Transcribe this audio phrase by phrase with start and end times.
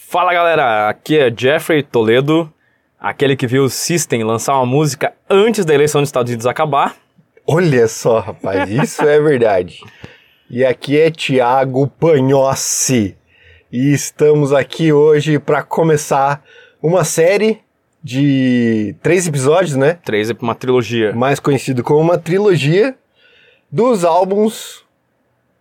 [0.00, 2.50] Fala galera, aqui é Jeffrey Toledo,
[2.98, 6.96] aquele que viu o System lançar uma música antes da eleição dos Estados Unidos acabar.
[7.46, 9.80] Olha só, rapaz, isso é verdade.
[10.48, 13.18] E aqui é Tiago Panhossi.
[13.70, 16.42] E estamos aqui hoje para começar
[16.80, 17.60] uma série
[18.02, 19.98] de três episódios, né?
[20.04, 21.12] Três é uma trilogia.
[21.12, 22.96] Mais conhecido como uma trilogia
[23.70, 24.86] dos álbuns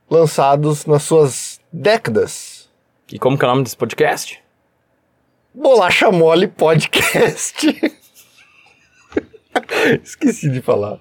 [0.09, 2.56] lançados nas suas décadas.
[3.09, 4.43] E como que é o nome desse podcast?
[5.53, 7.65] Bolacha Mole Podcast.
[10.03, 10.99] Esqueci de falar.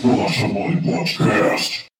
[0.00, 1.86] Bolacha Mole Podcast.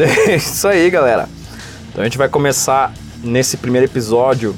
[0.00, 1.28] É isso aí, galera.
[1.90, 2.90] Então a gente vai começar
[3.22, 4.56] nesse primeiro episódio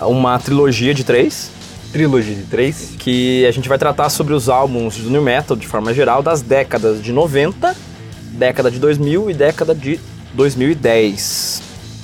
[0.00, 1.50] uma trilogia de três,
[1.92, 2.94] Trilogia de três.
[2.98, 6.42] que a gente vai tratar sobre os álbuns do New Metal de forma geral das
[6.42, 7.74] décadas de 90,
[8.32, 9.98] década de 2000 e década de
[10.34, 11.62] 2010.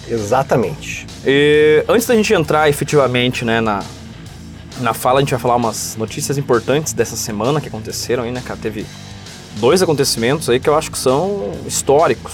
[0.08, 1.06] Exatamente.
[1.24, 3.82] E antes da gente entrar efetivamente né, na,
[4.80, 8.42] na fala, a gente vai falar umas notícias importantes dessa semana que aconteceram aí, né,
[8.44, 8.58] cara?
[8.60, 8.86] Teve
[9.56, 12.32] dois acontecimentos aí que eu acho que são históricos,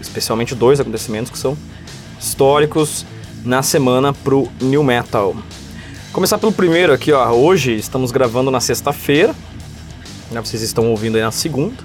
[0.00, 1.56] especialmente dois acontecimentos que são
[2.20, 3.06] históricos
[3.48, 5.34] na semana pro New Metal.
[6.12, 7.32] Começar pelo primeiro aqui, ó.
[7.32, 9.34] Hoje estamos gravando na sexta-feira,
[10.30, 10.38] né?
[10.38, 11.82] Vocês estão ouvindo aí na segunda.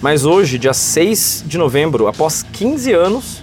[0.00, 3.42] Mas hoje, dia 6 de novembro, após 15 anos,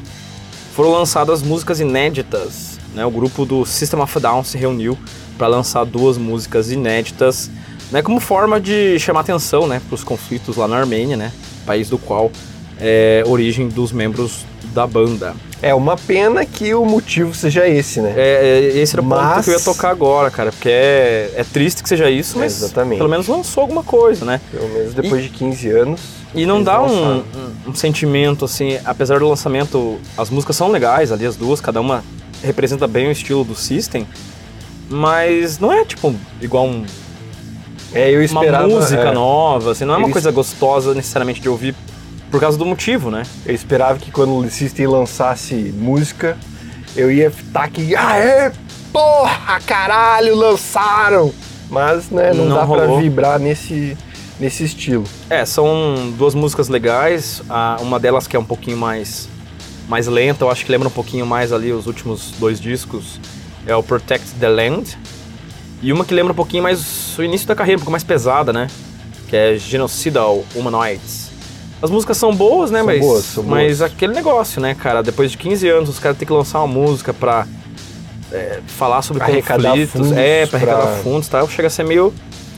[0.74, 2.80] foram lançadas músicas inéditas.
[2.94, 3.06] Né?
[3.06, 4.98] O grupo do System of Down se reuniu
[5.38, 7.52] para lançar duas músicas inéditas,
[7.92, 8.02] né?
[8.02, 9.82] como forma de chamar atenção né?
[9.86, 11.34] para os conflitos lá na Armênia, né?
[11.66, 12.32] país do qual
[12.80, 15.36] é origem dos membros da banda.
[15.62, 18.14] É uma pena que o motivo seja esse, né?
[18.16, 21.32] É, é, esse era o ponto Mas- que eu ia tocar agora, cara, porque é,
[21.36, 22.98] é triste que seja isso, É, mas exatamente.
[22.98, 24.40] pelo menos lançou alguma coisa, né?
[24.52, 26.00] Pelo menos depois de 15 anos.
[26.34, 27.24] E não dá um,
[27.68, 32.04] um- sentimento assim, apesar do lançamento, as músicas são legais ali, as duas, cada uma
[32.44, 34.08] representa bem o estilo do System,
[34.90, 36.86] mas não é tipo igual um-
[37.94, 38.68] É, eu uma esperava.
[38.68, 41.76] música é, nova, assim, não é uma Eles- coisa gostosa necessariamente de ouvir
[42.32, 43.24] por causa do motivo, né?
[43.46, 46.38] Eu esperava que quando o System lançasse música,
[46.96, 47.96] eu ia estar aqui.
[47.96, 48.52] Aê,
[48.94, 51.34] porra, caralho, lançaram!
[51.70, 53.00] Mas, né, não, Não dá pra rolou.
[53.00, 53.96] vibrar nesse,
[54.40, 55.04] nesse estilo.
[55.30, 59.30] É, são duas músicas legais, a- uma delas que é um pouquinho mais,
[59.88, 63.20] mais lenta, eu acho que lembra um pouquinho mais ali os últimos dois discos,
[63.68, 64.98] é o Protect the Land,
[65.82, 68.52] e uma que lembra um pouquinho mais o início da carreira, um pouco mais pesada,
[68.52, 68.68] né,
[69.28, 71.29] que é Genocidal Humanoids.
[71.82, 73.92] As músicas são boas, né, São mas, boas, são mas boas.
[73.92, 77.14] aquele negócio, né, cara, depois de 15 anos os caras têm que lançar uma música
[77.14, 77.48] pra
[78.32, 81.72] é, falar sobre Arrecadar conflitos, fundos é, pra arrecadar pra- fundos e tal, chega a
[81.72, 82.14] ser meio,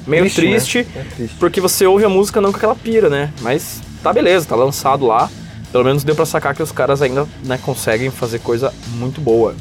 [0.08, 0.86] meio triste né?
[0.96, 1.36] É triste.
[1.40, 3.31] porque você ouve a música não com aquela pira, né?
[3.42, 5.30] Mas tá beleza, tá lançado lá.
[5.72, 9.56] Pelo menos deu pra sacar que os caras ainda né, conseguem fazer coisa muito boa.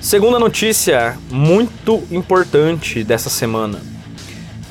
[0.00, 3.80] Segunda notícia muito importante dessa semana.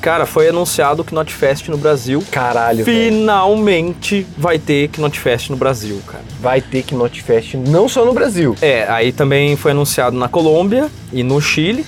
[0.00, 3.10] Cara, foi anunciado que Notfest no Brasil Caralho, velho.
[3.10, 6.24] finalmente vai ter Knotfest no Brasil, cara.
[6.40, 8.54] vai ter que Notfest não só no Brasil.
[8.62, 11.84] É, aí também foi anunciado na Colômbia e no Chile,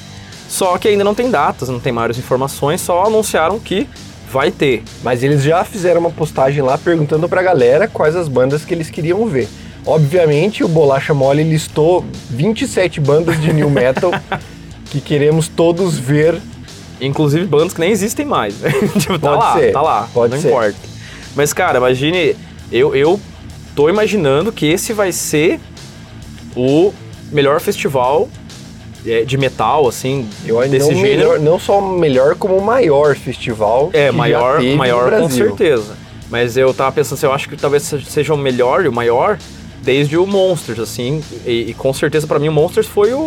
[0.49, 3.89] só que ainda não tem datas, não tem maiores informações, só anunciaram que
[4.31, 4.83] vai ter.
[5.03, 8.91] Mas eles já fizeram uma postagem lá perguntando pra galera quais as bandas que eles
[8.91, 9.49] queriam ver.
[9.87, 14.13] Obviamente, o Bolacha Mole listou 27 bandas de new metal
[14.91, 16.41] que queremos todos ver.
[17.07, 18.55] Inclusive bandas que nem existem mais.
[18.99, 20.09] tipo, tá Pode lá, ser, tá lá.
[20.15, 20.49] pode não ser.
[20.49, 20.77] importa.
[21.35, 22.37] Mas, cara, imagine.
[22.71, 23.21] Eu, eu
[23.77, 25.61] tô imaginando que esse vai ser
[26.57, 26.93] o
[27.31, 28.29] melhor festival
[29.07, 31.17] é, de metal, assim, Eu desse não, gênero.
[31.31, 33.91] melhor, não só o melhor, como o maior festival.
[33.93, 35.97] É, maior, maior com certeza.
[36.31, 38.93] Mas eu tava pensando assim, eu acho que talvez se- seja o melhor e o
[38.93, 39.39] maior
[39.83, 41.23] desde o Monsters, assim.
[41.45, 43.19] E, e com certeza pra mim o Monsters foi o,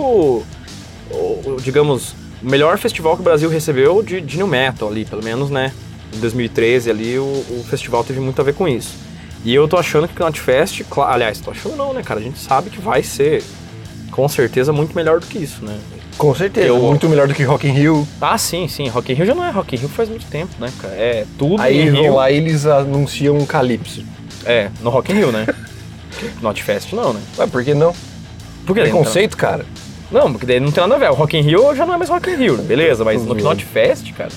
[1.11, 1.15] o-
[1.45, 5.23] o, digamos, o melhor festival que o Brasil recebeu de, de New Metal ali, pelo
[5.23, 5.71] menos, né?
[6.13, 8.93] Em 2013 ali o, o festival teve muito a ver com isso.
[9.43, 12.19] E eu tô achando que o Knotfest, aliás, tô achando não, né, cara?
[12.19, 13.43] A gente sabe que vai ser
[14.11, 15.77] com certeza muito melhor do que isso, né?
[16.17, 18.07] Com certeza, Eu- muito melhor do que Rock in Rio.
[18.21, 18.87] Ah, sim, sim.
[18.87, 20.93] Rock in Rio já não é Rock in Rio faz muito tempo, né, cara?
[20.93, 22.15] É tudo Aí Rio.
[22.15, 24.03] lá eles anunciam um Calypso.
[24.45, 25.45] É, no Rock in Rio, né?
[26.41, 27.21] Notfest não, né?
[27.37, 27.93] Ué, por que não?
[28.65, 29.65] Por que Preconceito, cara.
[30.11, 31.09] Não, porque daí não tem nada a ver.
[31.11, 33.03] O Rock in Rio já não é mais Rock in Rio, beleza?
[33.03, 33.41] Mas no Uhum.
[33.41, 34.29] Notfest, cara...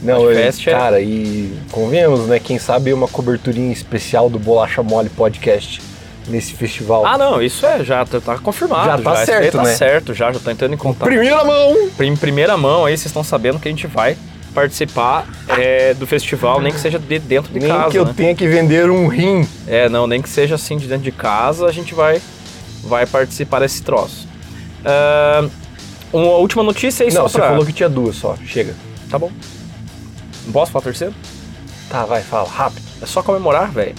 [0.00, 2.38] Não, Notfest eu, é- cara, e convenhamos, né?
[2.38, 5.82] Quem sabe uma coberturinha especial do Bolacha Mole Podcast
[6.28, 7.04] nesse festival?
[7.04, 8.84] Ah, não, isso é, já tá, tá confirmado.
[8.86, 9.74] Já tá Isso certo, daí tá né?
[9.74, 11.08] certo, já, já tá entrando em contato.
[11.08, 11.74] Primeira mão!
[11.98, 14.16] Em primeira mão aí, vocês estão sabendo que a gente vai
[14.54, 18.14] participar é, do festival, nem que seja de dentro de Nem casa, que eu né?
[18.16, 19.48] tenha que vender um rim.
[19.66, 22.20] É, não, nem que seja assim de dentro de casa, a gente vai,
[22.84, 24.27] vai participar desse troço.
[24.84, 25.48] Ah,
[26.12, 27.48] uma última notícia aí Não, só você pra...
[27.48, 28.36] falou que tinha duas só.
[28.46, 28.74] Chega.
[29.10, 29.30] Tá bom.
[30.52, 31.14] Posso falar terceiro?
[31.90, 32.82] Tá, vai, fala, rápido.
[33.02, 33.94] É só comemorar, velho.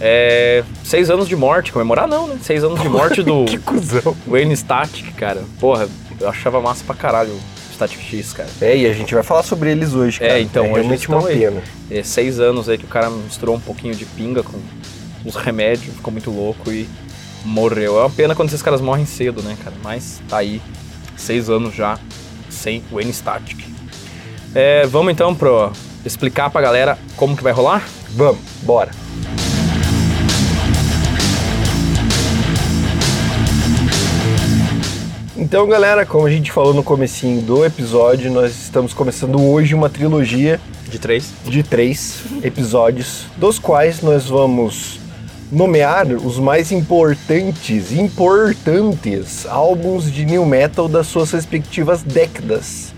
[0.00, 1.72] É, seis anos de morte.
[1.72, 2.38] Comemorar não, né?
[2.42, 4.16] Seis anos de morte do Que cuzão.
[4.26, 5.42] Wayne Static, cara.
[5.58, 5.88] Porra,
[6.20, 7.40] eu achava massa pra caralho o
[7.74, 8.48] Static X, cara.
[8.60, 10.40] É, e a gente vai falar sobre eles hoje, É, cara.
[10.40, 11.38] então, é hoje realmente uma estão aí.
[11.40, 11.62] pena.
[11.90, 14.58] É, seis anos aí que o cara misturou um pouquinho de pinga com
[15.24, 16.88] os remédios, ficou muito louco e
[17.44, 17.98] morreu.
[17.98, 19.76] É uma pena quando esses caras morrem cedo, né, cara?
[19.82, 20.60] Mas tá aí,
[21.16, 21.98] seis anos já
[22.48, 23.64] sem Wayne Static.
[24.54, 25.72] É, vamos então pro
[26.04, 27.86] explicar pra galera como que vai rolar?
[28.10, 28.90] Vamos, bora.
[35.36, 39.88] Então, galera, como a gente falou no comecinho do episódio, nós estamos começando hoje uma
[39.88, 41.32] trilogia De três.
[41.44, 44.99] de três episódios, dos quais nós vamos
[45.50, 52.94] nomear os mais importantes, importantes álbuns de new metal das suas respectivas décadas.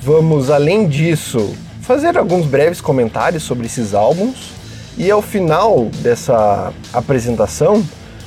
[0.00, 4.52] Vamos, além disso, fazer alguns breves comentários sobre esses álbuns
[4.96, 7.84] e ao final dessa apresentação,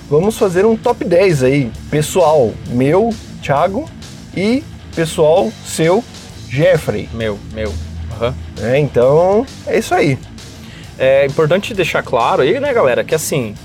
[0.10, 3.12] vamos fazer um top 10 aí, pessoal meu,
[3.42, 3.90] Thiago,
[4.36, 4.64] e
[4.96, 6.04] pessoal seu,
[6.50, 7.10] Jeffrey.
[7.14, 7.74] Meu, meu.
[8.14, 8.36] Aham.
[8.62, 10.18] É, então, é isso aí.
[10.98, 13.56] É importante deixar claro aí, né, galera, que assim,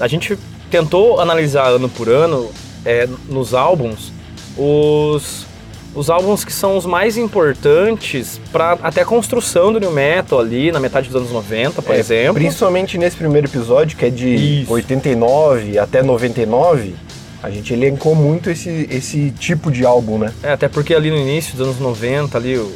[0.00, 0.36] a gente
[0.70, 2.50] tentou analisar ano por ano
[2.84, 4.12] é, nos álbuns
[4.56, 5.46] os,
[5.94, 10.70] os álbuns que são os mais importantes para até a construção do New Metal ali
[10.72, 12.34] na metade dos anos 90, por É, exemplo.
[12.34, 14.72] Principalmente nesse primeiro episódio, que é de Isso.
[14.72, 16.94] 89 até 99,
[17.42, 20.32] a gente elencou muito esse, esse tipo de álbum, né?
[20.42, 22.70] É, até porque ali no início dos anos 90, ali, o-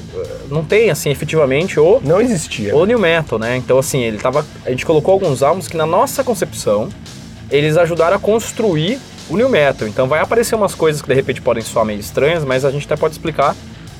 [0.51, 2.75] não tem, assim, efetivamente o, Não existia.
[2.75, 3.57] o New Metal, né?
[3.59, 4.45] Então, assim, ele tava.
[4.65, 6.89] A gente colocou alguns álbuns que, na nossa concepção,
[7.55, 8.99] eles ajudaram a construir
[9.29, 9.87] o New Metal.
[9.87, 12.85] Então, vai aparecer umas coisas que de repente podem soar meio estranhas, mas a gente
[12.85, 13.55] até pode explicar,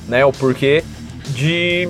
[0.07, 0.83] né, o porquê
[1.29, 1.87] de,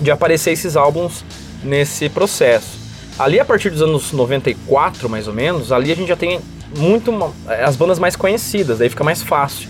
[0.00, 1.24] de aparecer esses álbuns
[1.62, 2.78] nesse processo.
[3.18, 6.40] Ali, a partir dos anos 94, mais ou menos, ali a gente já tem
[6.76, 7.32] muito ma-
[7.64, 9.68] as bandas mais conhecidas, daí fica mais fácil.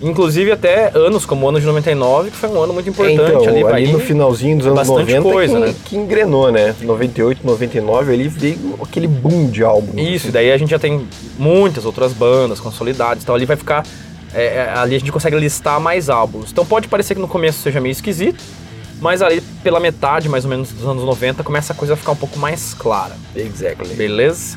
[0.00, 3.20] Inclusive até anos como o ano de 99, que foi um ano muito É, importante
[3.20, 5.74] então, ali, ali, pra no ir- finalzinho dos anos bastante 90 coisa, que, né?
[5.84, 6.74] que engrenou, né?
[6.80, 10.00] 98, 99, ali veio aquele boom de álbum.
[10.00, 11.06] Isso, e daí a gente já tem
[11.38, 13.84] muitas outras bandas consolidadas, então ali vai ficar.
[14.34, 16.50] é, é, ali a gente consegue listar mais álbuns.
[16.52, 18.42] Então pode parecer que no começo seja meio esquisito,
[19.00, 22.12] mas ali pela metade, mais ou menos, dos anos 90, começa a coisa a ficar
[22.12, 23.16] um pouco mais clara.
[23.36, 23.94] Exactly.
[23.96, 24.56] Beleza?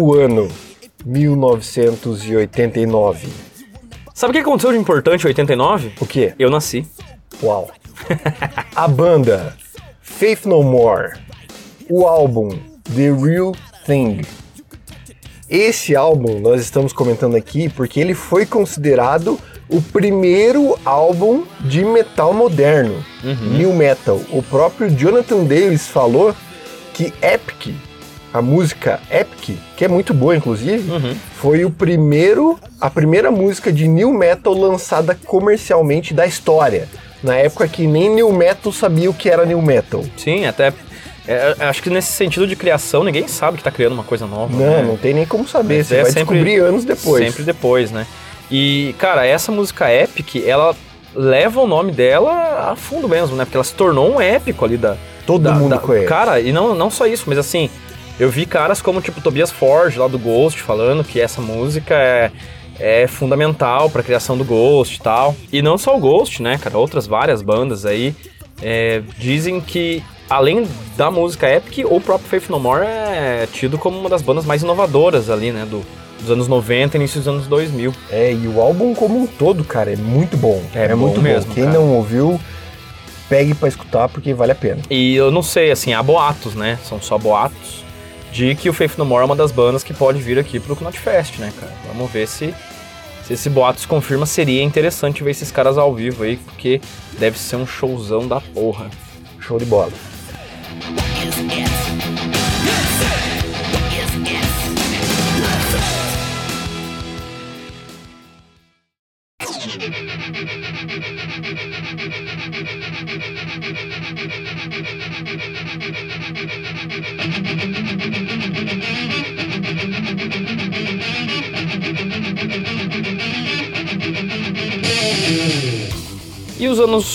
[0.00, 0.48] O ano
[1.04, 3.28] 1989.
[4.14, 5.92] Sabe o que aconteceu de importante em 89?
[6.00, 6.32] O quê?
[6.38, 6.86] Eu nasci.
[7.42, 7.70] Uau.
[8.74, 9.54] A banda
[10.00, 11.18] Faith No More.
[11.86, 12.48] O álbum
[12.94, 13.54] The Real
[13.84, 14.22] Thing.
[15.50, 19.38] Esse álbum nós estamos comentando aqui porque ele foi considerado
[19.68, 23.04] o primeiro álbum de metal moderno,
[23.52, 24.18] new metal.
[24.30, 26.34] O próprio Jonathan Davis falou
[26.94, 27.74] que Epic,
[28.32, 30.84] a música Epic, que é muito boa inclusive,
[31.36, 36.88] foi o primeiro, a primeira música de new metal lançada comercialmente da história.
[37.22, 40.04] Na época que nem new metal sabia o que era new metal.
[40.16, 40.72] Sim, até.
[41.28, 44.52] é, acho que nesse sentido de criação, ninguém sabe que tá criando uma coisa nova.
[44.56, 44.82] Não, né?
[44.82, 47.24] não tem nem como saber, Mas você é vai sempre- descobrir anos depois.
[47.26, 48.06] Sempre depois, né?
[48.50, 50.74] E, cara, essa música Epic, ela
[51.14, 53.44] leva o nome dela a fundo mesmo, né?
[53.44, 54.96] Porque ela se tornou um épico ali da.
[55.26, 56.06] Todo da- mundo da- conhece.
[56.06, 57.68] Cara, e não, não só isso, mas assim,
[58.20, 62.30] eu vi caras como, tipo, Tobias Forge, lá do Ghost, falando que essa música é,
[62.78, 65.34] é fundamental pra criação do Ghost e tal.
[65.50, 66.76] E não só o Ghost, né, cara?
[66.76, 68.14] Outras várias bandas aí
[68.60, 73.98] é, dizem que, além da música Epic, o próprio Faith No More é tido como
[73.98, 75.64] uma das bandas mais inovadoras ali, né?
[75.64, 75.82] Do,
[76.20, 77.90] dos anos 90 e início dos anos 2000.
[78.10, 80.62] É, e o álbum como um todo, cara, é muito bom.
[80.74, 81.54] É bom muito mesmo, bom.
[81.54, 81.78] Quem cara.
[81.78, 82.38] não ouviu,
[83.30, 84.82] pegue pra escutar porque vale a pena.
[84.90, 86.78] E eu não sei, assim, há boatos, né?
[86.84, 87.88] São só boatos
[88.32, 90.76] de que o Faith No More é uma das bandas que pode vir aqui pro
[90.76, 91.72] Knot Fest, né, cara?
[91.88, 92.54] Vamos ver se,
[93.26, 94.26] se esse boato se confirma.
[94.26, 96.80] Seria interessante ver esses caras ao vivo aí, porque
[97.18, 98.88] deve ser um showzão da porra.
[99.40, 99.92] Show de bola.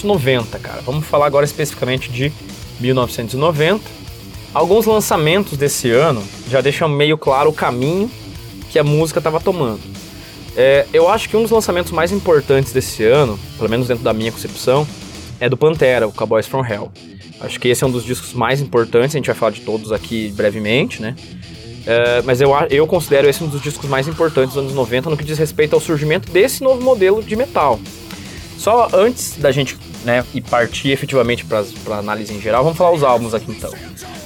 [0.06, 0.82] 1990, cara.
[0.86, 2.32] Vamos falar agora especificamente de
[2.80, 3.84] 1990.
[4.54, 8.10] Alguns lançamentos desse ano já deixam meio claro o caminho
[8.70, 9.82] que a música estava tomando.
[10.56, 14.14] É, eu acho que um dos lançamentos mais importantes desse ano, pelo menos dentro da
[14.14, 14.88] minha concepção,
[15.40, 16.90] é do Pantera, o Cowboys from Hell.
[17.42, 19.92] Acho que esse é um dos discos mais importantes, a gente vai falar de todos
[19.92, 21.16] aqui brevemente, né?
[21.86, 25.18] É, mas eu, eu considero esse um dos discos mais importantes dos anos 90 no
[25.18, 27.80] que diz respeito ao surgimento desse novo modelo de metal.
[28.58, 33.04] Só antes da gente né, ir partir efetivamente para análise em geral, vamos falar os
[33.04, 33.74] álbuns aqui então.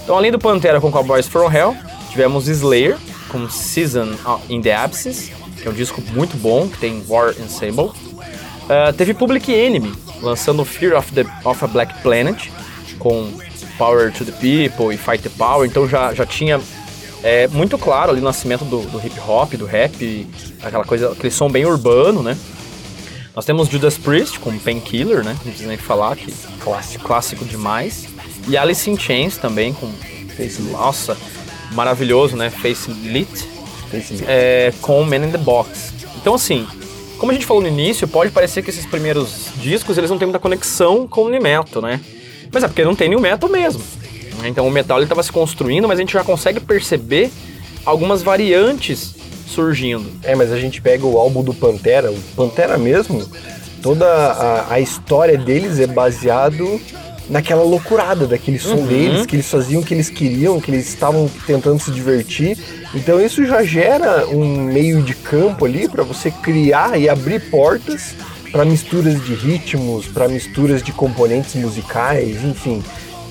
[0.03, 1.75] Então, além do Pantera com Cowboys from Hell,
[2.09, 2.97] tivemos Slayer
[3.29, 4.09] com Season
[4.49, 7.85] in the Absence, que é um disco muito bom, que tem War Ensemble.
[7.85, 12.49] Uh, teve Public Enemy lançando Fear of, the, of a Black Planet
[12.97, 13.31] com
[13.77, 16.59] Power to the People e Fight the Power, então já, já tinha
[17.23, 20.27] é, muito claro ali o nascimento do, do hip hop, do rap,
[20.61, 22.37] aquela coisa, aquele som bem urbano, né?
[23.39, 25.31] Nós temos Judas Priest com Painkiller, né?
[25.31, 26.29] Não precisa nem falar que
[26.59, 28.05] clássico, clássico demais.
[28.49, 29.89] E Alice in Chains também com
[30.35, 31.17] Face Nossa,
[31.71, 32.49] maravilhoso, né?
[32.49, 33.29] Face Lit
[34.27, 35.93] é, com Man in the Box.
[36.17, 36.67] Então assim,
[37.17, 40.25] como a gente falou no início, pode parecer que esses primeiros discos eles não têm
[40.25, 42.01] muita conexão com o New Metal, né?
[42.51, 43.81] Mas é porque não tem New Metal mesmo.
[44.43, 47.31] Então o metal ele estava se construindo, mas a gente já consegue perceber
[47.85, 49.15] algumas variantes
[49.49, 50.05] surgindo.
[50.23, 53.23] É, mas a gente pega o álbum do Pantera, o Pantera mesmo,
[53.81, 56.79] toda a, a história deles é baseado
[57.29, 58.87] naquela loucurada daquele som Uhum.
[58.87, 62.57] deles, que eles faziam o que eles queriam, que eles estavam tentando se divertir.
[62.95, 68.15] Então isso já gera um meio de campo ali para você criar e abrir portas
[68.51, 72.83] para misturas de ritmos, para misturas de componentes musicais, enfim.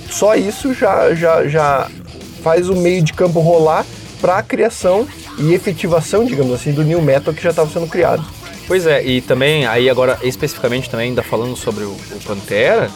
[0.08, 1.90] Só isso já, já, já
[2.40, 3.84] faz o meio de campo rolar
[4.20, 5.08] para a criação
[5.38, 8.25] e efetivação, digamos assim, do new metal que já estava sendo criado.
[8.66, 12.90] Pois é, e também, aí agora especificamente também ainda falando sobre o, o Pantera,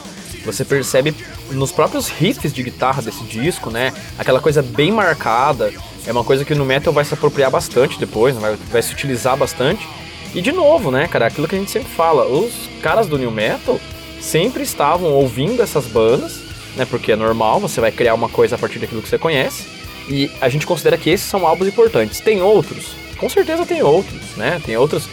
[0.44, 1.14] você percebe
[1.52, 3.92] nos próprios riffs de guitarra desse disco, né?
[4.18, 5.72] Aquela coisa bem marcada,
[6.06, 9.36] é uma coisa que no metal vai se apropriar bastante depois, vai, vai se utilizar
[9.36, 9.86] bastante.
[10.34, 13.30] E de novo, né, cara, aquilo que a gente sempre fala, os caras do new
[13.30, 13.78] metal
[14.20, 16.40] sempre estavam ouvindo essas bandas,
[16.76, 16.84] né?
[16.84, 19.81] Porque é normal, você vai criar uma coisa a partir daquilo que você conhece.
[20.08, 22.20] E a gente considera que esses são álbuns importantes.
[22.20, 22.94] Tem outros?
[23.16, 24.60] Com certeza tem outros, né?
[24.64, 25.08] Tem outros,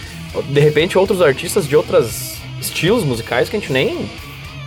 [0.50, 4.10] de repente, outros artistas de outros estilos musicais que a gente nem,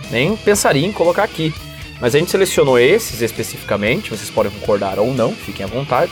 [0.09, 1.53] nem pensaria em colocar aqui.
[1.99, 6.11] Mas a gente selecionou esses especificamente, vocês podem concordar ou não, fiquem à vontade,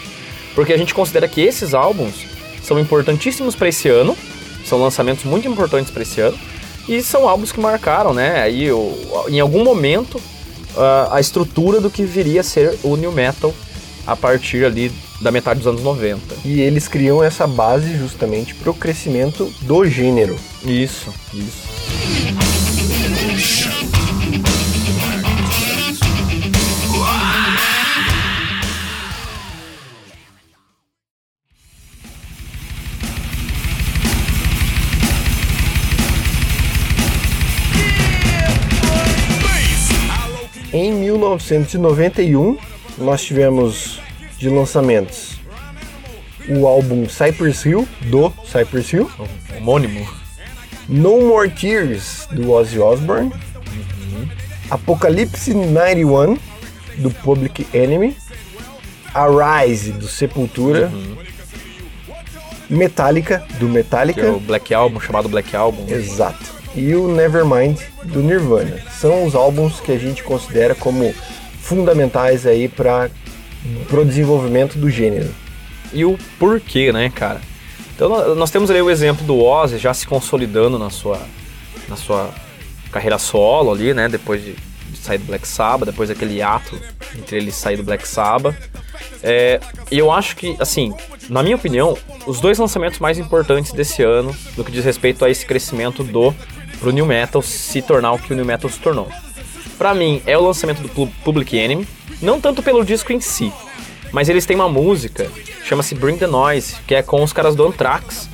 [0.53, 2.25] porque a gente considera que esses álbuns
[2.63, 4.17] são importantíssimos para esse ano,
[4.65, 6.37] são lançamentos muito importantes para esse ano,
[6.87, 8.67] e são álbuns que marcaram, né, aí
[9.29, 10.21] em algum momento
[10.77, 13.53] ah, a estrutura do que viria a ser o new metal
[14.05, 14.91] a partir ali
[15.21, 16.35] da metade dos anos 90.
[16.43, 20.37] E eles criam essa base justamente para o crescimento do gênero.
[20.65, 21.71] Isso, isso.
[40.73, 42.57] Em 1991,
[42.97, 43.99] nós tivemos
[44.37, 45.39] de lançamentos
[46.49, 49.09] o álbum Cypress Hill, do Cypress Hill,
[49.57, 50.07] Homônimo.
[50.87, 53.31] No More Tears, do Ozzy Osbourne,
[54.69, 56.37] Apocalypse 91,
[56.97, 58.15] do Public Enemy,
[59.13, 60.91] Arise, do Sepultura,
[62.69, 65.85] Metallica, do Que Metallica, é o Black Album, chamado Black Album.
[65.87, 66.61] Exato.
[66.73, 68.79] E o Nevermind do Nirvana.
[68.99, 71.13] São os álbuns que a gente considera como
[71.61, 73.09] fundamentais aí para
[73.91, 75.29] o desenvolvimento do gênero.
[75.93, 77.39] E o porquê, né, cara?
[77.95, 81.19] Então nó- nós temos ali o exemplo do Ozzy já se consolidando na sua,
[81.87, 82.29] na sua
[82.91, 84.09] carreira solo ali, né?
[84.09, 86.77] Depois de, de sair do Black Sabbath, depois daquele ato
[87.17, 88.55] entre ele sair do Black Sabbath.
[89.23, 89.59] É,
[89.91, 90.93] eu acho que, assim,
[91.29, 95.29] na minha opinião, os dois lançamentos mais importantes desse ano, no que diz respeito a
[95.29, 96.33] esse crescimento do
[96.79, 99.07] pro New Metal se tornar o que o New Metal se tornou.
[99.81, 101.87] Pra mim, é o lançamento do Pu- Public Enemy,
[102.21, 103.51] não tanto pelo disco em si,
[104.11, 105.27] mas eles têm uma música,
[105.65, 108.29] chama-se Bring the Noise, que é com os caras do Anthrax.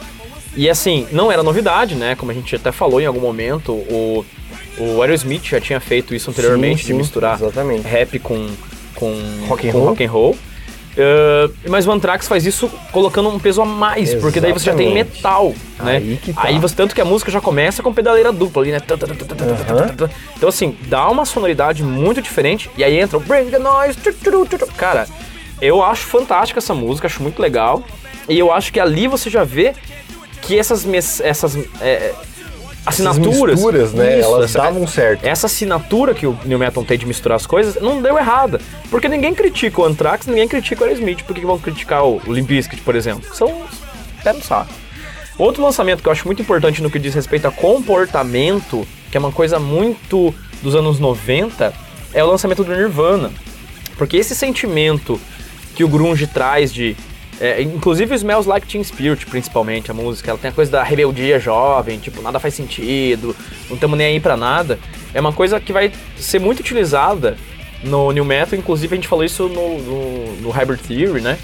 [0.57, 2.15] E assim, não era novidade, né?
[2.15, 4.25] Como a gente até falou em algum momento, o,
[4.77, 7.87] o Aerosmith já tinha feito isso anteriormente, Sim, sim, de misturar exatamente.
[7.87, 8.49] rap com,
[8.93, 9.13] com
[9.47, 9.87] Rock and com roll.
[9.89, 10.37] rock and roll.
[10.97, 14.73] Uh, mas o Anthrax faz isso colocando um peso a mais, porque daí você já
[14.73, 15.15] tem Exatamente.
[15.17, 15.97] metal, né?
[15.97, 16.41] Aí tá.
[16.41, 18.79] Aí você, tanto que a música já começa com pedaleira dupla ali, né?
[20.35, 23.97] Então assim, dá uma sonoridade muito diferente, e aí entra o Bring the Noise,
[24.75, 25.07] cara,
[25.61, 27.83] eu acho fantástica essa música, acho muito legal,
[28.27, 29.75] e eu acho que ali você já vê
[30.41, 32.13] que essas, mes- essas é,
[32.88, 35.24] assinaturas, misturas, né, Isso, elas essa- davam certo.
[35.25, 38.60] essa assinatura que o New Metal tem de misturar as coisas não deu errada.
[38.89, 41.24] Porque ninguém critica o Anthrax, ninguém critica o Aerosmith.
[41.24, 43.34] Por que vão criticar o, o Limp Bizkit, por exemplo?
[43.36, 43.63] São
[44.24, 44.72] pé no saco.
[45.38, 49.20] Outro lançamento que eu acho muito importante no que diz respeito a comportamento, que é
[49.20, 51.74] uma coisa muito dos anos 90,
[52.13, 53.32] é o lançamento do Nirvana.
[53.98, 55.20] Porque esse sentimento
[55.75, 56.96] que o grunge traz de...
[57.39, 61.39] é, inclusive Smells Like Teen Spirit, principalmente, a música, ela tem a coisa da rebeldia
[61.39, 63.36] jovem, tipo, nada faz sentido,
[63.67, 64.79] não estamos nem aí pra nada.
[65.13, 67.38] É uma coisa que vai ser muito utilizada
[67.84, 71.38] no New Metal, inclusive a gente falou isso no, no, no Hybrid Theory, né?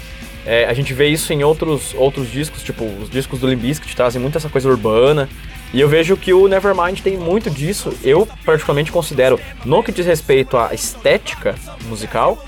[0.46, 3.96] É, a gente vê isso em outros, outros discos, tipo, os discos do Limp Bizkit
[3.96, 5.28] trazem muito essa coisa urbana.
[5.72, 7.92] E eu vejo que o Nevermind tem muito disso.
[8.02, 11.54] Eu, particularmente, considero, no que diz respeito à estética
[11.88, 12.38] musical,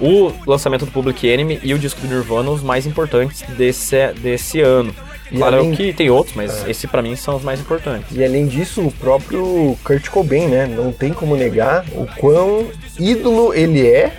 [0.00, 4.60] o lançamento do Public Enemy e o disco do Nirvana os mais importantes desse, desse
[4.60, 4.94] ano.
[5.30, 8.16] E Claro além- que tem outros, mas esse pra mim são os mais importantes.
[8.16, 10.66] E além disso, o próprio Kurt Cobain, né?
[10.66, 12.66] Não tem como negar o quão
[12.98, 14.10] ídolo ele é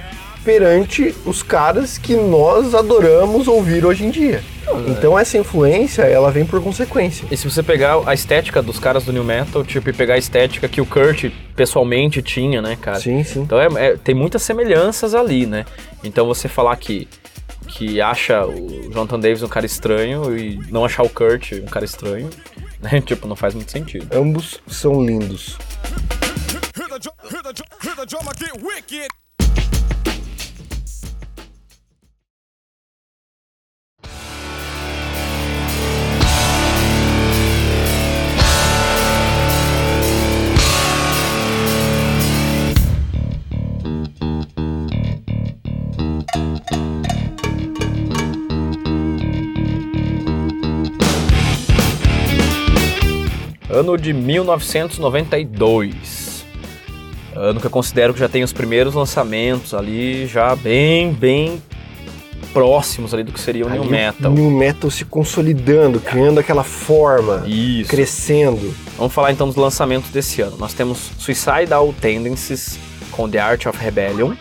[0.43, 4.43] perante os caras que nós adoramos ouvir hoje em dia.
[4.88, 7.27] Então essa influência, ela vem por consequência.
[7.31, 10.17] E se você pegar a estética dos caras do New Metal, tipo, e pegar a
[10.17, 13.00] estética que o Kurt pessoalmente tinha, né, cara?
[13.00, 13.41] Sim, sim.
[13.41, 15.65] Então é, é- tem muitas semelhanças ali, né?
[16.03, 17.08] Então você falar que,
[17.67, 21.86] que acha o Jonathan Davis um cara estranho e não achar o Kurt um cara
[21.86, 22.29] estranho,
[22.79, 23.01] né?
[23.01, 24.08] Tipo, não faz muito sentido.
[24.15, 25.58] Ambos são lindos.
[28.91, 29.08] Hear
[53.69, 56.45] Ano de 1992.
[57.36, 61.62] Ano que eu considero que já tem os primeiros lançamentos ali, já bem, bem
[62.51, 64.32] próximos ali do que seria o New Metal.
[64.32, 67.88] O New Metal se consolidando, criando aquela forma, Isso.
[67.89, 68.73] crescendo.
[68.97, 70.58] Vamos falar então dos lançamentos desse ano.
[70.58, 72.79] Nós temos Suicidal Tendencies
[73.12, 74.34] com The Art of Rebellion.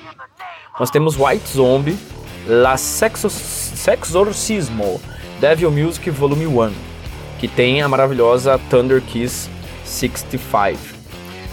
[0.80, 1.98] Nós temos White Zombie,
[2.46, 4.98] La Sexo Sexorcismo,
[5.40, 6.72] Devil Music Volume 1,
[7.38, 9.48] que tem a maravilhosa Thunder Kiss
[9.84, 10.78] 65.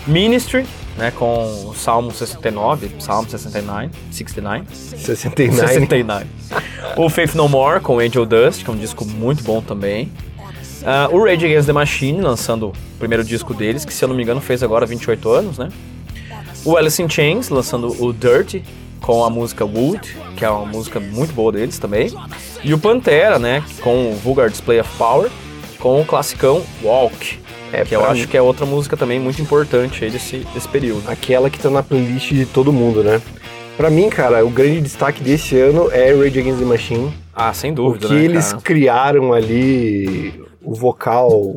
[0.07, 0.65] Ministry,
[0.97, 5.67] né, com o Salmo 69, Salmo 69, 69, 69.
[5.67, 6.25] 69.
[6.95, 10.11] o Faith No More com Angel Dust, que é um disco muito bom também.
[10.85, 14.15] Ah, o Rage Against the Machine, lançando o primeiro disco deles, que se eu não
[14.15, 15.69] me engano fez agora 28 anos, né?
[16.63, 18.63] O Alice in Chains, lançando o Dirty,
[19.01, 22.11] com a música Wood, que é uma música muito boa deles também.
[22.63, 25.29] E o Pantera, né, com o Vulgar Display of Power,
[25.85, 27.37] com o classicão Walk,
[27.71, 30.37] É, que eu pra acho mim- que é outra música também muito importante aí desse,
[30.51, 31.03] desse período.
[31.07, 33.21] Aquela que tá na playlist de todo mundo, né?
[33.77, 37.13] Pra mim, cara, o grande destaque desse ano é Rage Against the Machine.
[37.35, 38.61] Ah, sem O dúvida, que né, eles cara?
[38.63, 41.55] criaram ali, o vocal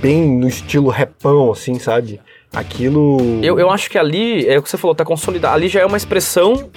[0.00, 2.18] bem no estilo repão, assim, sabe?
[2.52, 3.38] Aquilo.
[3.44, 5.54] Eu, eu acho que ali, é o que você falou, tá consolidado.
[5.54, 6.68] Ali já é uma expressão,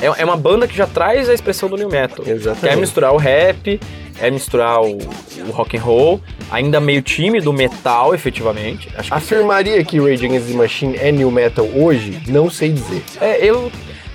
[0.00, 2.24] é, é uma banda que já traz a expressão do new metal.
[2.26, 2.60] Exatamente.
[2.60, 3.78] Que é misturar o rap,
[4.20, 8.88] é misturar o, o rock and roll, ainda meio time do metal, efetivamente.
[8.96, 12.20] Acho que Afirmaria que Rage Against the Machine é new metal hoje?
[12.28, 13.02] Não sei dizer.
[13.20, 13.70] é, eu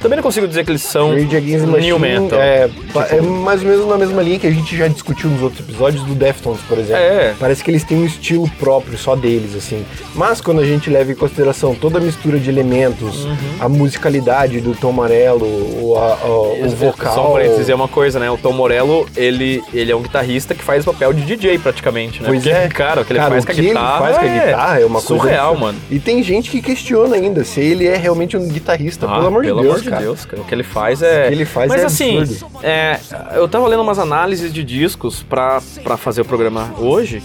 [0.05, 2.39] também não consigo dizer que eles são new metal.
[2.39, 5.41] É, pa- é mais ou menos na mesma linha que a gente já discutiu nos
[5.41, 7.01] outros episódios do Deftones, por exemplo.
[7.01, 7.33] É.
[7.39, 9.83] Parece que eles têm um estilo próprio só deles, assim.
[10.13, 13.35] Mas quando a gente leva em consideração toda a mistura de elementos, Uhum.
[13.59, 16.27] a musicalidade do Tom Morello, o, a- a-
[16.65, 17.13] o vocal...
[17.15, 18.29] Só pra dizer uma coisa, né?
[18.29, 22.27] O Tom Morello, ele, ele é um guitarrista que faz papel de DJ praticamente, né?
[22.29, 22.67] Pois Porque, é.
[22.67, 23.99] cara, o que ele Cara, faz com a guitarra.
[23.99, 25.77] faz com a guitarra é uma coisa surreal, mano.
[25.89, 29.43] E tem gente que questiona ainda se ele é realmente um guitarrista, Ah, pelo amor
[29.43, 30.05] de Deus, cara.
[30.05, 30.41] Deus, cara.
[30.41, 31.25] O que ele faz é.
[31.25, 32.59] O que ele faz Mas é assim, absurdo.
[32.63, 32.99] é,
[33.35, 37.21] eu tava lendo umas análises de discos pra, pra fazer o programa hoje.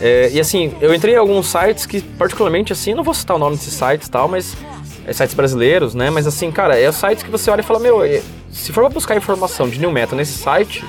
[0.00, 3.38] é, e assim, eu entrei em alguns sites que, particularmente assim, não vou citar o
[3.38, 4.56] nome desses sites e tal, mas.
[5.04, 6.10] É, sites brasileiros, né?
[6.10, 8.22] Mas assim, cara, é sites que você olha e fala, meu, é,
[8.52, 10.84] se for pra buscar informação de New Metal nesse site,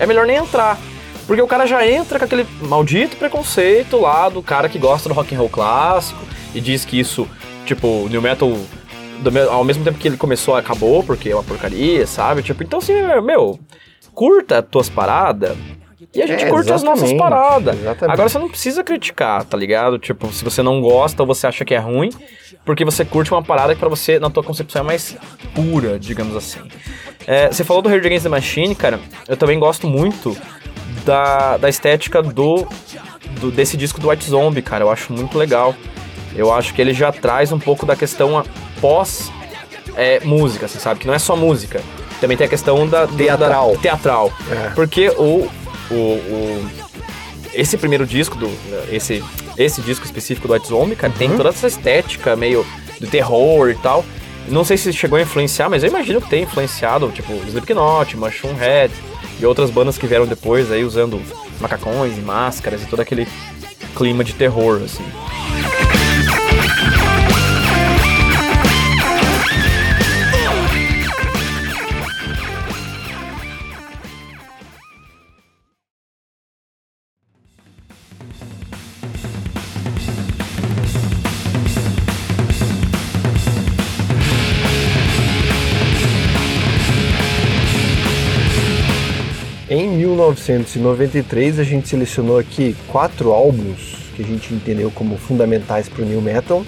[0.00, 0.76] é melhor nem entrar.
[1.28, 5.14] Porque o cara já entra com aquele maldito preconceito lá do cara que gosta do
[5.14, 6.18] rock and roll clássico
[6.52, 7.28] e diz que isso,
[7.64, 8.52] tipo, New Metal
[9.20, 12.42] do ao mesmo tempo que ele começou, acabou, porque é uma porcaria, sabe?
[12.42, 13.58] Tipo, então assim, meu,
[14.14, 15.56] curta as tuas paradas
[16.14, 17.74] e a gente É, curte as nossas paradas.
[17.78, 18.12] exatamente.
[18.12, 19.98] Agora você não precisa criticar, tá ligado?
[19.98, 22.10] Tipo, se você não gosta ou você acha que é ruim,
[22.64, 25.16] porque você curte uma parada que pra você, na tua concepção, é mais
[25.54, 26.60] pura, digamos assim.
[27.26, 28.98] É, você falou do Rage Against the Machine, cara,
[29.28, 30.36] eu também gosto muito
[31.04, 32.66] da, da estética do,
[33.40, 34.84] do- desse disco do White Zombie, cara.
[34.84, 35.74] Eu acho muito legal.
[36.34, 38.42] Eu acho que ele já traz um pouco da questão
[38.82, 39.32] pós
[39.96, 41.00] é, música, assim, sabe?
[41.00, 41.80] Que não é só música.
[42.20, 43.72] Também tem a questão da Teatral.
[43.72, 44.30] da- teatral.
[44.50, 44.70] É.
[44.74, 45.48] Porque o,
[45.90, 46.66] o, o-
[47.54, 48.50] esse primeiro disco do
[48.90, 49.22] esse
[49.56, 52.66] esse disco específico do White Zombie, cara, tem toda essa estética meio
[53.00, 54.04] do terror e tal.
[54.48, 58.54] Não sei se chegou a influenciar, mas eu imagino que tem influenciado, tipo, Slipknot, Mushroom
[58.54, 58.92] Head
[59.38, 61.20] e outras bandas que vieram depois aí usando
[61.60, 63.28] macacões e máscaras e todo aquele
[63.94, 65.04] clima de terror, assim.
[90.12, 96.20] 1993 a gente selecionou aqui quatro álbuns que a gente entendeu como fundamentais pro new
[96.20, 96.64] metal.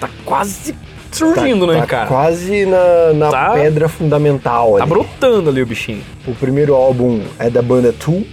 [0.00, 0.74] Tá quase
[1.12, 2.06] surgindo, tá, né, tá cara?
[2.08, 4.90] quase na, na Tá- pedra fundamental Tá ali.
[4.90, 6.02] brotando ali o bichinho.
[6.26, 8.24] O primeiro álbum é da banda Tool,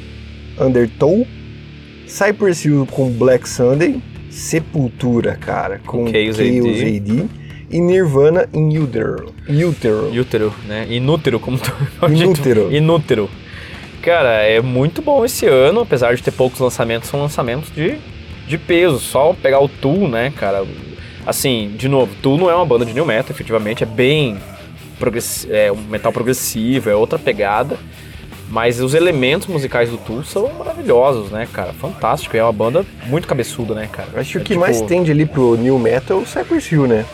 [0.59, 1.25] Undertow,
[2.07, 7.25] Cypress Hill com Black Sunday, Sepultura, cara, com Chaos, AD.
[7.71, 9.33] E Nirvana em Utero.
[9.49, 10.11] Utero.
[10.21, 10.85] Útero, né?
[10.89, 11.73] Inútero, como tu...
[12.07, 12.71] Inútero.
[12.73, 13.29] Inútero.
[14.01, 17.97] Cara, é muito bom esse ano, apesar de ter poucos lançamentos, são lançamentos de,
[18.47, 18.99] de peso.
[18.99, 20.65] Só pegar o Tool, né, cara?
[21.25, 24.38] Assim, de novo, Tool não é uma banda de new metal, efetivamente, é bem
[25.49, 27.77] é um metal progressivo, é outra pegada.
[28.47, 31.73] Mas os elementos musicais do Tool são maravilhosos, né, cara?
[31.73, 32.38] Fantástico.
[32.38, 34.10] É uma banda muito cabeçuda, né, cara?
[34.15, 36.71] Acho que É o que tipo- mais tende ali pro new metal é o Cypress
[36.71, 37.05] Hill, né?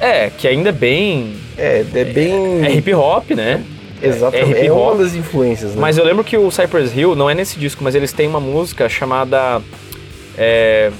[0.00, 1.36] É, que ainda é bem.
[1.56, 2.64] É, é bem...
[2.64, 3.62] É hip hop, né?
[4.08, 5.80] Exatamente, é é, uma das influências, né?
[5.80, 8.40] Mas eu lembro que o Cypress Hill, não é nesse disco, mas eles têm uma
[8.40, 9.60] música chamada
[10.36, 10.90] é,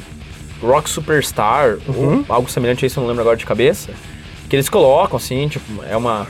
[0.63, 2.25] Rock Superstar, Uhum.
[2.29, 3.91] ou algo semelhante a isso, eu não lembro agora de cabeça.
[4.49, 6.27] Que eles colocam, assim, tipo, é uma,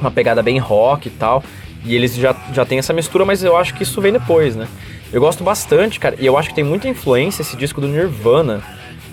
[0.00, 1.42] uma pegada bem rock e tal.
[1.84, 4.66] E eles já, já tem essa mistura, mas eu acho que isso vem depois, né?
[5.12, 8.62] Eu gosto bastante, cara, e eu acho que tem muita influência esse disco do Nirvana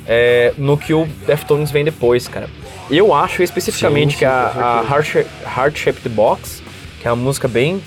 [0.07, 2.49] é, no que o Deftones vem depois, cara.
[2.91, 4.85] Eu acho especificamente Sim, que sim, a, com a.
[4.97, 5.25] Heart, Sha-
[5.57, 6.61] Heart Shaped Box,
[7.05, 7.79] que é uma música bem.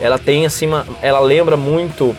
[0.00, 2.16] ela tem assim, uma, ela lembra muito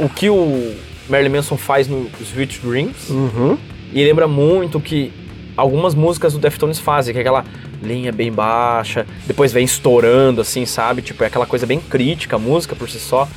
[0.00, 0.74] o que o
[1.08, 3.08] Marilyn Manson faz no Sweet Dreams.
[3.08, 3.56] Uhum.
[3.92, 5.12] E lembra muito o que
[5.56, 7.44] algumas músicas do Deftones fazem, que é aquela
[7.80, 11.02] linha bem baixa, depois vem estourando, assim, sabe?
[11.02, 13.28] Tipo, é aquela coisa bem crítica, a música por si só.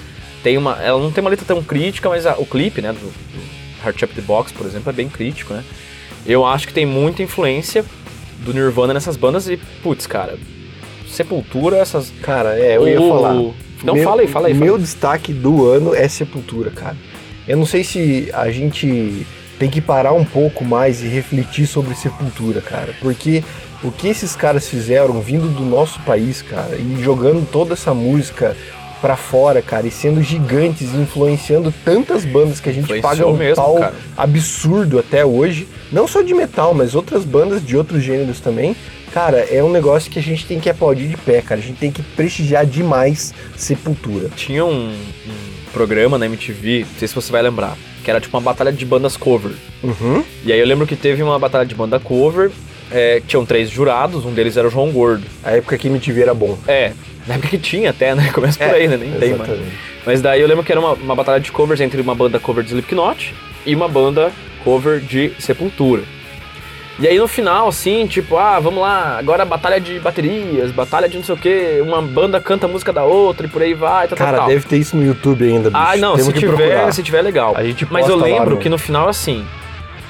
[0.42, 3.00] Tem uma, ela não tem uma letra tão crítica, mas a- o clipe, né, do,
[3.00, 5.64] do Heart Shaped Box, por exemplo, é bem crítico, né?
[6.26, 7.86] Eu acho que tem muita influência
[8.40, 10.36] do Nirvana nessas bandas e, putz, cara,
[11.12, 12.12] Sepultura, essas...
[12.22, 13.34] Cara, é, eu ia O- falar.
[13.84, 14.54] Não, Meu- fala aí, fala aí.
[14.54, 16.96] fala Meu destaque do ano é Sepultura, cara.
[17.48, 19.26] Eu não sei se a gente
[19.58, 22.94] tem que parar um pouco mais e refletir sobre Sepultura, cara.
[23.02, 23.44] Porque
[23.84, 28.56] o que esses caras fizeram vindo do nosso país, cara, e jogando toda essa música
[29.02, 33.56] pra fora, cara, e sendo gigantes, influenciando tantas bandas que a gente paga um mesmo,
[33.56, 33.96] pau cara.
[34.16, 35.68] absurdo até hoje.
[35.92, 38.76] Não só de metal, mas outras bandas de outros gêneros também.
[39.14, 41.60] Cara, é um negócio que a gente tem que aplaudir de pé, cara.
[41.60, 44.30] A gente tem que prestigiar demais Sepultura.
[44.36, 48.36] Tinha um, um programa na MTV, não sei se você vai lembrar, que era tipo
[48.38, 49.52] uma batalha de bandas cover.
[49.84, 50.24] Uhum.
[50.46, 52.52] E aí eu lembro que teve uma batalha de banda cover,
[52.90, 55.26] é, tinham três jurados, um deles era o João Gordo.
[55.44, 56.58] A época que MTV era bom.
[56.68, 56.94] É,
[57.28, 58.32] na época que tinha até, né?
[58.34, 58.98] Começa por aí, né?
[58.98, 59.50] Nem tem mais.
[60.06, 62.64] Mas daí eu lembro que era uma, uma batalha de covers entre uma banda cover
[62.64, 63.34] de Slipknot
[63.66, 64.32] e uma banda
[64.64, 66.04] cover de Sepultura.
[67.02, 71.18] E aí no final, assim, tipo, ah, vamos lá, agora batalha de baterias, batalha de
[71.18, 74.08] não sei o quê, uma banda canta a música da outra e por aí vai,
[74.08, 74.48] tal, tal, Cara, tal.
[74.48, 75.82] deve ter isso no YouTube ainda, bicho.
[75.84, 76.94] Ah, não, Temos se que tiver, procurar.
[76.94, 77.54] se tiver, legal.
[77.58, 79.44] A gente Mas eu lembro no- que no final, assim,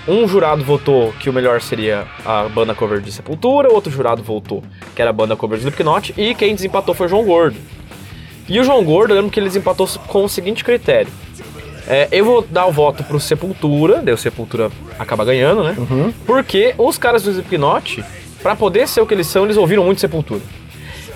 [0.05, 4.61] um jurado votou que o melhor seria a banda cover de Sepultura, outro jurado votou
[4.93, 7.55] que era a banda cover de Slipknot, e quem desempatou foi o João Gordo.
[8.49, 11.07] E o João Gordo, eu lembro que ele desempatou com o seguinte critério.
[11.87, 15.75] É, eu vou dar o voto pro Sepultura, daí o Sepultura acaba ganhando, né?
[15.77, 16.13] Uhum.
[16.25, 18.03] Porque os caras do Slipknot,
[18.41, 20.41] pra poder ser o que eles são, eles ouviram muito Sepultura.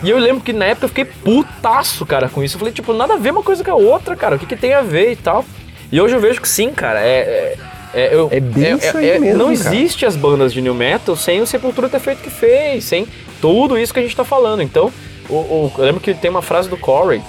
[0.04, 2.56] E eu lembro que na época eu fiquei putaço, cara, com isso.
[2.56, 4.36] Eu falei, tipo, nada a ver uma coisa com a outra, cara.
[4.36, 5.46] O que, que tem a ver e tal.
[5.92, 7.00] E hoje eu vejo que sim, cara.
[7.00, 7.56] É, é,
[7.98, 9.74] É, eu- É bem isso aí mesmo, Não cara.
[9.74, 13.08] existe as bandas de new metal sem o Sepultura ter feito o que fez, sem
[13.40, 14.62] tudo isso que a gente tá falando.
[14.62, 14.92] Então,
[15.30, 17.22] o, o- eu lembro que tem uma frase do Corey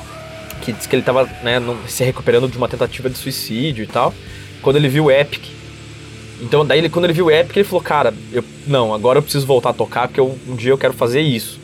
[0.67, 4.13] que diz que ele tava né, se recuperando de uma tentativa de suicídio e tal,
[4.61, 5.45] quando ele viu o Epic.
[6.43, 9.23] Então, daí ele, quando ele viu o Epic, ele falou, cara, eu, não, agora eu
[9.23, 11.59] preciso voltar a tocar porque eu- um dia eu quero fazer isso.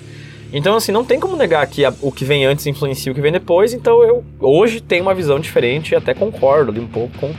[0.53, 3.21] Então, assim, não tem como negar que a- o que vem antes influencia o que
[3.21, 7.17] vem depois, então eu hoje tenho uma visão diferente e até concordo ali um pouco
[7.19, 7.35] com,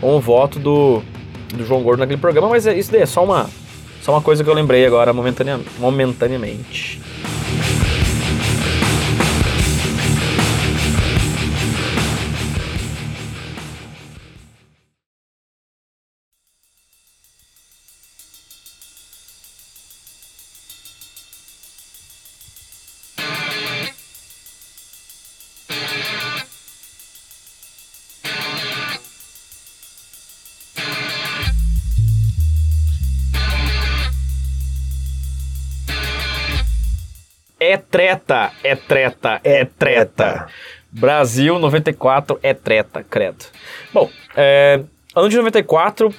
[0.00, 1.02] com o voto do,
[1.54, 3.48] do João Gordo naquele programa, mas é- isso daí é só uma,
[4.02, 7.00] só uma coisa que eu lembrei agora momentânea, momentaneamente.
[37.96, 40.46] Treta, é treta, é, treta.
[40.92, 43.46] Brasil 94 é treta, credo.
[43.92, 44.80] Bom, é,
[45.14, 46.12] ano de 94,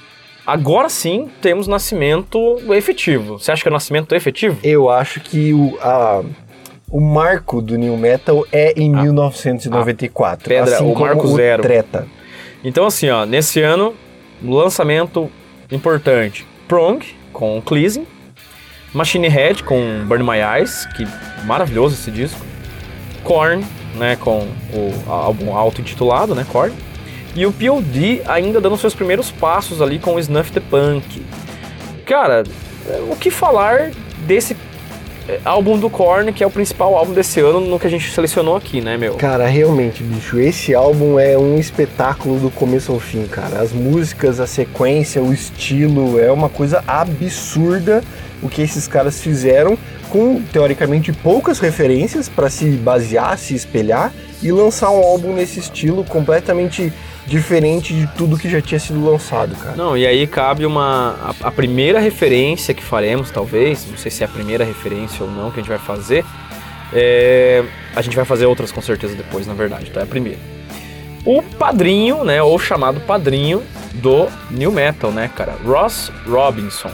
[0.44, 3.38] agora sim temos nascimento efetivo.
[3.38, 4.58] Você acha que é o nascimento efetivo?
[4.64, 6.24] Eu acho que o, a-
[6.90, 10.44] o marco do New Metal é em 1994.
[10.44, 11.62] a pedra, assim o marco zero.
[11.62, 12.06] Treta.
[12.64, 13.94] Então, assim, ó, nesse ano,
[14.42, 15.30] lançamento
[15.70, 18.04] importante: Prong com Cleasing,
[18.92, 21.06] Machine Head com Burn My Eyes, que
[21.44, 22.40] maravilhoso esse disco,
[23.22, 26.74] Korn, né, com o álbum auto-intitulado, né, Korn,
[27.34, 31.22] e o POD ainda dando seus primeiros passos ali com o Snuff the Punk.
[32.06, 32.42] Cara,
[32.88, 33.90] é, o que falar
[34.26, 34.56] desse
[35.44, 38.56] álbum do Korn, que é o principal álbum desse ano no que a gente selecionou
[38.56, 39.14] aqui, né, meu?
[39.14, 43.60] Cara, realmente, bicho, esse álbum é um espetáculo do começo ao fim, cara.
[43.60, 48.02] As músicas, a sequência, o estilo, é uma coisa absurda
[48.42, 49.76] o que esses caras fizeram
[50.10, 54.12] com, teoricamente, poucas referências para se basear, se espelhar
[54.42, 56.92] e lançar um álbum nesse estilo completamente
[57.28, 59.76] diferente de tudo que já tinha sido lançado, cara.
[59.76, 61.34] Não, e aí cabe uma.
[61.42, 65.30] A, a primeira referência que faremos, talvez, não sei se é a primeira referência ou
[65.30, 66.24] não que a gente vai fazer.
[66.92, 67.62] é,
[67.94, 70.00] a gente vai fazer outras com certeza depois, na verdade, tá?
[70.00, 70.38] É a primeira.
[71.24, 72.42] O padrinho, né?
[72.42, 73.62] Ou chamado padrinho
[73.94, 75.54] do New Metal, né, cara?
[75.64, 76.90] Ross Robinson.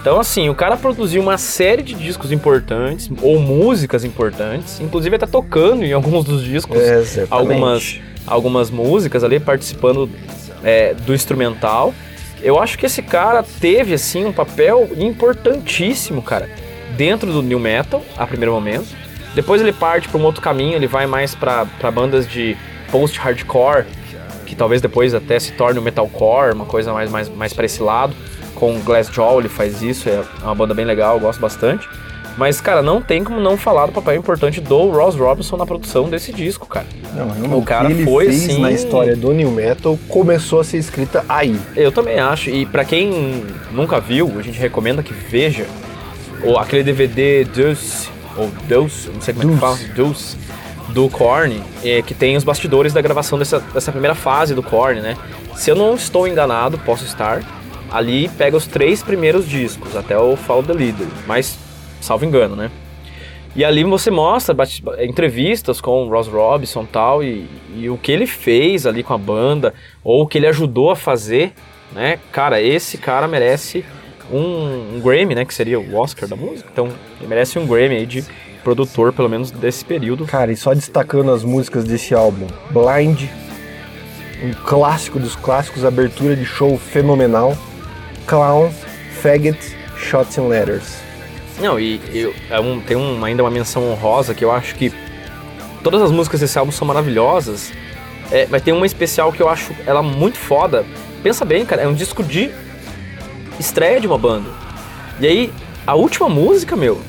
[0.00, 5.26] Então, assim, o cara produziu uma série de discos importantes, ou músicas importantes, inclusive até
[5.26, 10.08] tocando em alguns dos discos É, algumas, algumas músicas ali, participando
[10.62, 11.94] é, do instrumental.
[12.42, 16.48] Eu acho que esse cara teve, assim, um papel importantíssimo, cara,
[16.96, 18.86] dentro do new metal, a primeiro momento.
[19.34, 22.56] Depois ele parte para um outro caminho, ele vai mais para bandas de
[22.90, 23.84] post-hardcore,
[24.46, 27.82] que talvez depois até se torne o metalcore, uma coisa mais, mais, mais para esse
[27.82, 28.14] lado.
[28.54, 31.88] Com Glassjaw ele faz isso, é uma banda bem legal, eu gosto bastante.
[32.38, 36.08] Mas, cara, não tem como não falar do papel importante do Ross Robinson na produção
[36.08, 36.86] desse disco, cara.
[37.12, 40.64] Não, realmente, O cara ele foi, fez assim- na história do New Metal começou a
[40.64, 41.58] ser escrita aí.
[41.74, 45.66] Eu também acho, e pra quem nunca viu, a gente recomenda que veja
[46.44, 50.36] ou aquele DVD Deuce, ou Deuce, não sei como é que fala, Deuce,
[50.90, 55.00] do Korn, é, que tem os bastidores da gravação dessa, dessa primeira fase do Korn,
[55.00, 55.16] né?
[55.56, 57.42] Se eu não estou enganado, posso estar,
[57.90, 61.58] ali pega os três primeiros discos, até o Follow the Leader, mas
[62.00, 62.70] salvo engano, né?
[63.56, 64.54] E ali você mostra
[65.00, 69.18] entrevistas com o Ross Robinson tal, e, e o que ele fez ali com a
[69.18, 71.52] banda, ou o que ele ajudou a fazer,
[71.92, 72.18] né?
[72.30, 73.84] Cara, esse cara merece
[74.30, 75.44] um, um Grammy, né?
[75.44, 76.68] Que seria o Oscar da música.
[76.72, 78.24] Então, ele merece um Grammy aí de
[78.62, 80.26] produtor, pelo menos desse período.
[80.26, 83.24] Cara, e só destacando as músicas desse álbum: Blind,
[84.44, 87.56] um clássico dos clássicos, abertura de show fenomenal.
[88.26, 88.70] Clown,
[89.20, 89.58] Faggot,
[89.96, 91.07] Shots and Letters.
[91.60, 94.92] Não, e eu, é um- tem um- ainda uma menção honrosa que eu acho que
[95.82, 97.72] todas as músicas desse álbum são maravilhosas,
[98.30, 100.84] é, mas tem uma especial que eu acho ela muito foda.
[101.22, 102.50] Pensa bem, cara, é um disco de
[103.58, 104.48] estreia de uma banda.
[105.20, 105.52] E aí,
[105.86, 107.00] a última música, meu,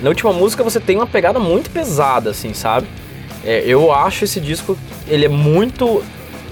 [0.00, 2.86] na última música você tem uma pegada muito pesada, assim, sabe?
[3.44, 6.02] É, eu acho esse disco, ele é muito...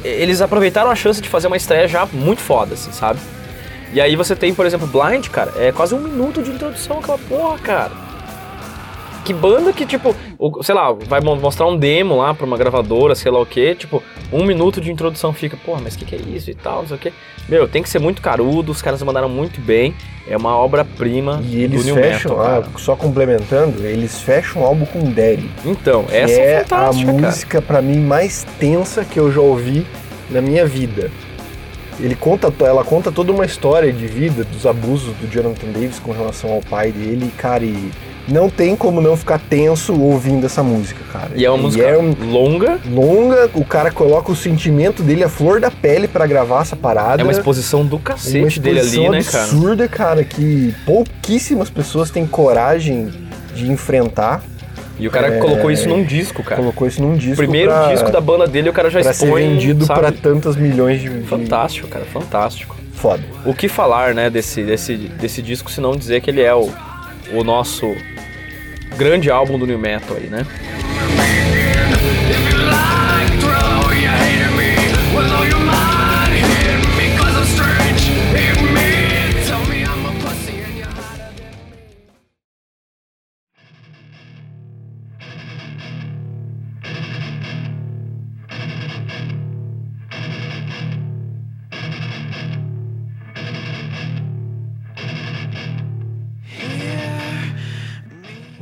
[0.05, 3.19] Eles aproveitaram a chance de fazer uma estreia já muito foda, assim, sabe?
[3.93, 7.19] E aí você tem, por exemplo, Blind, cara, é quase um minuto de introdução aquela
[7.19, 7.93] porra, cara.
[9.25, 10.15] Que banda que, tipo,
[10.63, 13.75] sei lá, vai mo- mostrar um demo lá pra uma gravadora, sei lá o que,
[13.75, 16.83] tipo, um minuto de introdução fica, porra, mas o que, que é isso e tal,
[16.83, 17.13] não sei o que.
[17.49, 19.95] Meu, tem que ser muito carudo, os caras mandaram muito bem,
[20.29, 24.67] é uma obra-prima E eles do New fecham, Metal, ah, só complementando, eles fecham o
[24.67, 25.51] álbum com Daddy.
[25.65, 29.87] Então, essa é, é a música pra mim mais tensa que eu já ouvi
[30.29, 31.11] na minha vida.
[32.01, 36.13] Ele conta, ela conta toda uma história de vida dos abusos do Jonathan Davis com
[36.13, 37.91] relação ao pai dele, cara, e
[38.27, 41.31] não tem como não ficar tenso ouvindo essa música, cara.
[41.35, 45.29] E é uma música é um- longa, longa, o cara coloca o sentimento dele, a
[45.29, 47.21] flor da pele pra gravar essa parada.
[47.21, 49.45] é uma exposição do Uma cacete dele ali, exposição né, cara?
[49.45, 53.13] absurda, cara, que pouquíssimas pessoas têm coragem
[53.55, 54.43] de enfrentar.
[54.99, 56.57] E o cara colocou isso num disco, cara.
[56.61, 57.37] Colocou isso num disco.
[57.37, 60.01] Primeiro pra, disco da banda dele, o cara já pra ser expõe, vendido sabe?
[60.01, 61.09] pra tantas milhões de.
[61.09, 62.77] de- Fantástico, cara, fantástico.
[62.93, 63.23] Foda.
[63.45, 66.71] O que falar, né, desse, desse, desse disco, se não dizer que ele é o,
[67.33, 67.93] o nosso
[68.97, 70.47] grande álbum do New Metal aí, né?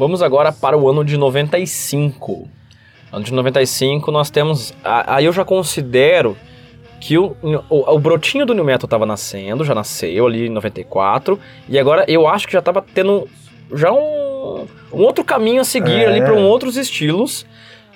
[0.02, 2.48] Vamos agora para o ano de 95.
[3.12, 4.74] Ano de 95 nós temos.
[4.82, 6.36] Aí eu já considero
[7.00, 7.36] que o,
[7.70, 11.38] o, o brotinho do New Metal estava nascendo, já nasceu ali em 94.
[11.68, 13.28] E agora eu acho que já estava tendo
[13.72, 16.06] já um, um outro caminho a seguir É.
[16.06, 17.46] ali para um outros estilos.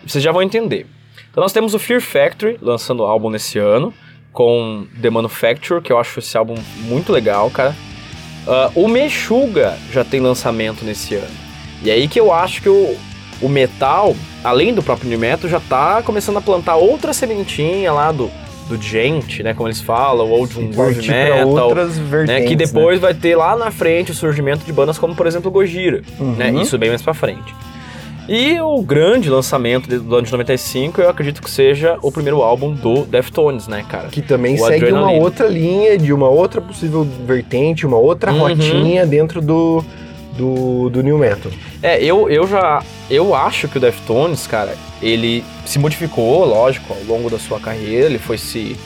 [0.07, 0.87] Vocês já vão entender.
[1.29, 3.93] Então nós temos o Fear Factory lançando o álbum nesse ano,
[4.33, 7.75] com The Manufacture, que eu acho esse álbum muito legal, cara.
[8.47, 11.46] Ah, o Meshuga já tem lançamento nesse ano.
[11.87, 12.97] E é aí que eu acho que o,
[13.41, 18.11] o metal, além do próprio New Metal, já tá começando a plantar outra sementinha lá
[18.11, 18.29] do,
[18.69, 19.55] do gente, né?
[19.55, 21.49] Como eles falam, ou de um groove metal.
[21.49, 22.43] outras vertentes.
[22.43, 25.49] Né, que depois vai ter lá na frente o surgimento de bandas como, por exemplo,
[25.51, 26.03] Gojira.
[26.19, 26.61] Né, Uhum.
[26.63, 27.55] isso bem mais pra frente.
[28.29, 32.73] E o grande lançamento do ano de 95, eu acredito que seja o primeiro álbum
[32.75, 34.09] do Deftones, né, cara?
[34.09, 35.21] Que também O segue uma Adrenaline.
[35.21, 38.39] outra linha, de uma outra possível vertente, uma outra Uhum.
[38.41, 39.85] rotinha dentro do,
[40.37, 41.51] do, do New Metal.
[41.83, 42.83] É, eu, eu já.
[43.11, 48.07] Eu acho que o Deftones, cara, ele se modificou, lógico, ao longo da sua carreira,
[48.07, 48.77] ele foi se,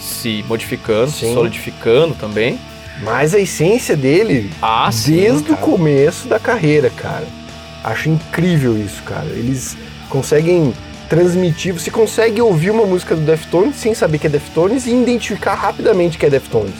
[0.00, 1.34] se modificando, se Sim.
[1.34, 2.58] solidificando também.
[3.02, 5.60] Mas a essência dele, Ah, sim, desde o cara.
[5.66, 7.26] começo da carreira, cara.
[7.84, 9.26] Acho incrível isso, cara.
[9.26, 9.76] Eles
[10.08, 10.72] conseguem
[11.08, 15.54] transmitir, você consegue ouvir uma música do Deftones sem saber que é Deftones e identificar
[15.54, 16.74] rapidamente que é Deftones.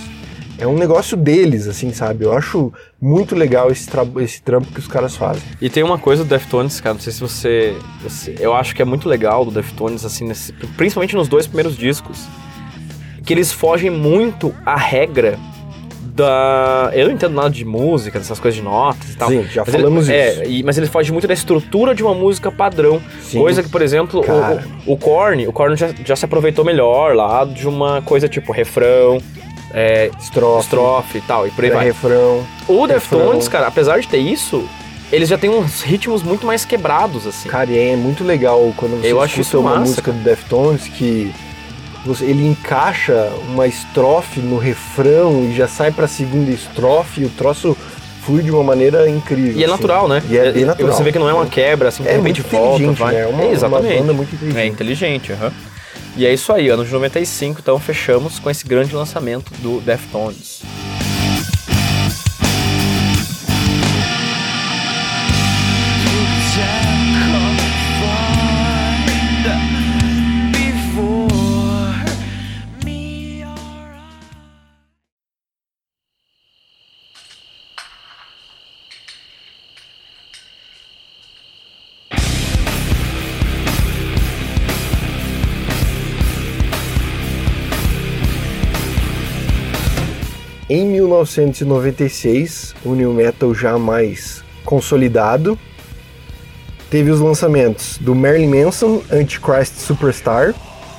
[0.58, 2.24] É um negócio deles, assim, sabe?
[2.24, 3.88] Eu acho muito legal esse,
[4.22, 5.42] esse trampo que os caras fazem.
[5.60, 8.80] E tem uma coisa do Deftones, cara, não sei se você, você- Eu acho que
[8.80, 12.24] é muito legal do Deftones, assim, nesse- principalmente nos dois primeiros discos,
[13.24, 15.38] que eles fogem muito à regra
[16.14, 16.90] da.
[16.94, 19.28] Eu não entendo nada de música, dessas coisas de notas e tal.
[19.28, 20.44] Sim, já ele- falamos é, isso.
[20.44, 23.02] e- mas ele foge muito da estrutura de uma música padrão.
[23.20, 23.38] Sim.
[23.38, 24.64] Coisa que, por exemplo, Cara.
[24.86, 28.26] o, o, o Korn, o Korn já, já se aproveitou melhor lá de uma coisa
[28.28, 29.18] tipo refrão,
[29.78, 31.84] é, Estrofe, estrofe e tal, e por aí vai.
[31.84, 32.42] refrão.
[32.66, 34.66] O Deftones, cara, apesar de ter isso,
[35.12, 37.48] eles já têm uns ritmos muito mais quebrados, assim.
[37.50, 40.18] Cara, e é muito legal quando você Eu acho escuta isso uma massa, música do
[40.24, 41.30] Deftones que
[42.06, 47.28] você- ele encaixa uma estrofe no refrão e já sai pra segunda estrofe e o
[47.28, 47.76] troço
[48.24, 49.52] flui de uma maneira incrível.
[49.52, 49.72] E é assim.
[49.74, 50.22] natural, né?
[50.28, 50.92] E é bem natural.
[50.92, 53.14] você vê que não é uma quebra, assim, de É repente volta, inteligente, vai.
[53.14, 53.20] né?
[53.20, 53.92] É uma, É, exatamente.
[53.94, 54.60] uma banda muito inteligente.
[54.60, 55.52] É inteligente, aham.
[56.16, 60.62] E é isso aí, ano de 95, então fechamos com esse grande lançamento do Deftones.
[90.76, 95.58] Em 1996, o New Metal já mais consolidado,
[96.90, 100.54] teve os lançamentos do Marilyn Manson, Antichrist Superstar,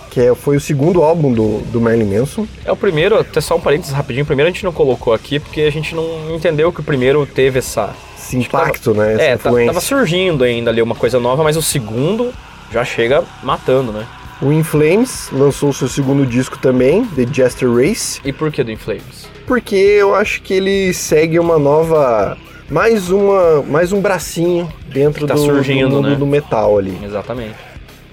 [0.09, 2.47] que é- foi o segundo álbum do, do Marilyn Manson.
[2.65, 5.39] É o primeiro, até só um parênteses rapidinho, o primeiro a gente não colocou aqui
[5.39, 7.93] porque a gente não entendeu que o primeiro teve essa...
[8.17, 9.13] Esse impacto, né?
[9.13, 9.73] Essa é, tá- influência.
[9.73, 12.33] tava surgindo ainda ali uma coisa nova, mas o segundo
[12.73, 14.07] já chega matando, né?
[14.41, 18.71] O In Flames lançou seu segundo disco também, The Jester Race, E por que do
[18.71, 19.26] Inflames?
[19.47, 22.37] Porque eu acho que ele segue uma nova.
[22.69, 26.15] Mais, uma, mais um bracinho dentro tá do, surgindo, do mundo né?
[26.17, 26.99] do metal ali.
[27.01, 27.55] Exatamente.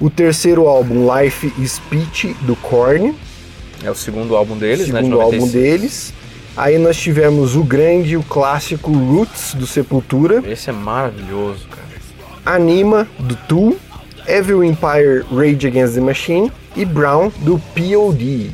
[0.00, 3.12] O terceiro álbum, Life Speech, do Korn,
[3.82, 5.00] É o segundo álbum deles, né?
[5.00, 5.52] de segundo álbum 95.
[5.52, 6.14] deles.
[6.56, 12.56] Aí nós tivemos o grande, o clássico Roots, do Sepultura, Esse é maravilhoso, cara.
[12.56, 13.76] Anima, do Tool,
[14.28, 18.52] Evil Empire, Rage Against the Machine e Brown, do POD.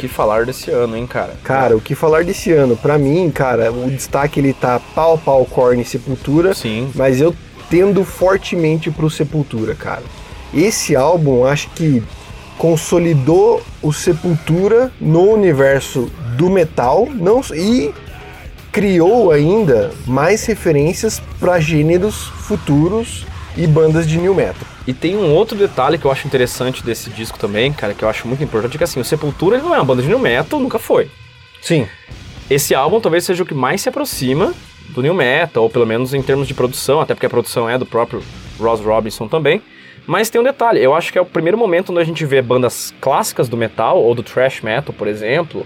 [0.00, 1.34] Que falar desse ano, hein, cara?
[1.44, 2.74] Cara, o que falar desse ano?
[2.74, 6.90] Pra mim, cara, o destaque ele tá pau pau Korn e Sepultura, Sim.
[6.94, 7.34] mas eu
[7.68, 10.02] tendo fortemente pro Sepultura, cara.
[10.54, 12.02] Esse álbum, acho que
[12.56, 17.92] consolidou o Sepultura no universo do metal, não e
[18.72, 23.26] criou ainda mais referências para gêneros futuros
[23.56, 24.66] e bandas de new metal.
[24.90, 28.08] E tem um outro detalhe que eu acho interessante desse disco também, cara, que eu
[28.08, 30.58] acho muito importante, é que assim, o Sepultura não é uma banda de new metal,
[30.58, 31.08] nunca foi.
[31.62, 31.86] Sim.
[32.50, 34.52] Esse álbum talvez seja o que mais se aproxima
[34.88, 37.78] do new metal, ou pelo menos em termos de produção, até porque a produção é
[37.78, 38.20] do próprio
[38.58, 39.62] Ross Robinson também.
[40.08, 42.42] Mas tem um detalhe, eu acho que é o primeiro momento onde a gente vê
[42.42, 45.64] bandas clássicas do metal, ou do thrash metal, por exemplo,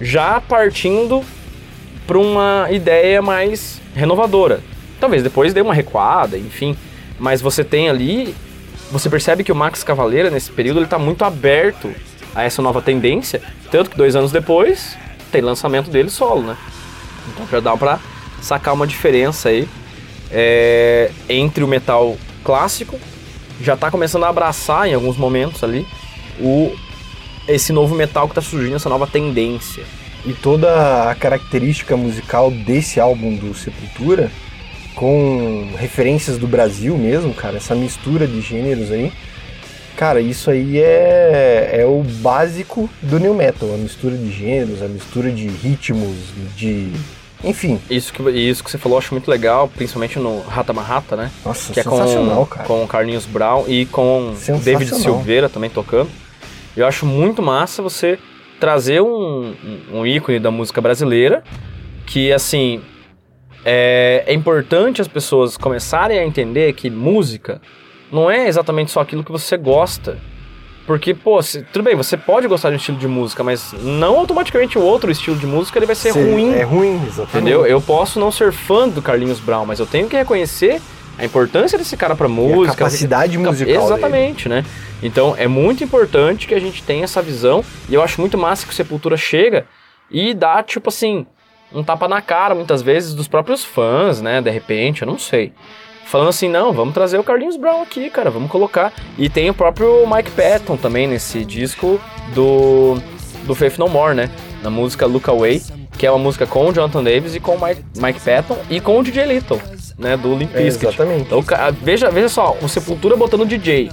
[0.00, 1.22] já partindo
[2.04, 4.58] para uma ideia mais renovadora.
[4.98, 6.76] Talvez depois dê uma recuada, enfim.
[7.18, 8.34] Mas você tem ali,
[8.90, 11.92] você percebe que o Max Cavaleira, nesse período, ele tá muito aberto
[12.34, 13.42] a essa nova tendência.
[13.70, 14.96] Tanto que dois anos depois,
[15.32, 16.56] tem lançamento dele solo, né?
[17.28, 17.98] Então já dá pra
[18.40, 19.68] sacar uma diferença aí
[20.30, 22.98] é, entre o metal clássico,
[23.60, 25.86] já tá começando a abraçar em alguns momentos ali
[26.38, 26.72] o
[27.48, 29.84] esse novo metal que tá surgindo, essa nova tendência.
[30.24, 34.30] E toda a característica musical desse álbum do Sepultura,
[34.96, 39.12] com referências do Brasil mesmo, cara, essa mistura de gêneros aí.
[39.96, 44.88] Cara, isso aí é, é o básico do new metal, a mistura de gêneros, a
[44.88, 46.16] mistura de ritmos,
[46.56, 46.90] de.
[47.44, 47.78] Enfim.
[47.88, 51.30] Isso que, isso que você falou, eu acho muito legal, principalmente no Rata Marrata, né?
[51.44, 52.66] Nossa, que é sensacional, com, cara.
[52.66, 54.34] com o Carlinhos Brown e com.
[54.62, 56.10] David Silveira também tocando.
[56.76, 58.18] Eu acho muito massa você
[58.60, 59.54] trazer um-
[59.92, 61.42] um ícone da música brasileira
[62.06, 62.80] que, assim,
[63.68, 67.60] é, é importante as pessoas começarem a entender que música
[68.12, 70.16] não é exatamente só aquilo que você gosta.
[70.86, 74.16] Porque, pô, se- tudo bem, você pode gostar de um estilo de música, mas não
[74.20, 76.52] automaticamente o outro estilo de música ele vai ser Ser- ruim.
[76.54, 77.30] É ruim, exatamente.
[77.36, 77.66] Entendeu?
[77.66, 80.80] Eu posso não ser fã do Carlinhos Brown, mas eu tenho que reconhecer
[81.18, 82.76] a importância desse cara pra E a música.
[82.76, 84.64] capacidade Cap- musical Exatamente, né?
[85.02, 87.64] Então é muito importante que a gente tenha essa visão.
[87.88, 89.66] E eu acho muito massa que o Sepultura chega
[90.08, 91.26] e dá, tipo assim,
[91.72, 94.40] um tapa na cara, muitas vezes, dos próprios fãs, né?
[94.40, 95.52] De repente, eu não sei.
[96.06, 98.92] Falando assim, não, vamos trazer o Carlinhos Brown aqui, cara, vamos colocar.
[99.18, 102.00] E tem o próprio Mike Patton também nesse disco
[102.32, 102.96] do,
[103.44, 104.30] do Faith No More, né?
[104.62, 105.60] Na música Look Away,
[105.98, 108.80] que é uma música com o Jonathan Davis e com o Mike, Mike Patton e
[108.80, 109.60] com o DJ Little,
[109.98, 110.16] né?
[110.16, 110.86] Do Limp É, Bizkit.
[110.86, 111.22] exatamente.
[111.22, 111.44] Então,
[111.82, 113.90] veja, veja só, o Sepultura botando o DJ.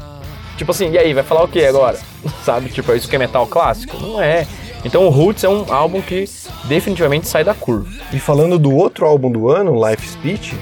[0.56, 1.98] Tipo assim, e aí, vai falar o que agora?
[2.46, 2.70] Sabe?
[2.70, 3.98] Tipo, é isso que é metal clássico?
[3.98, 4.46] Não é.
[4.86, 6.26] Então o Roots é um álbum que
[6.66, 7.90] definitivamente sai da curva.
[8.12, 10.56] E falando do outro álbum do ano, Life Speech,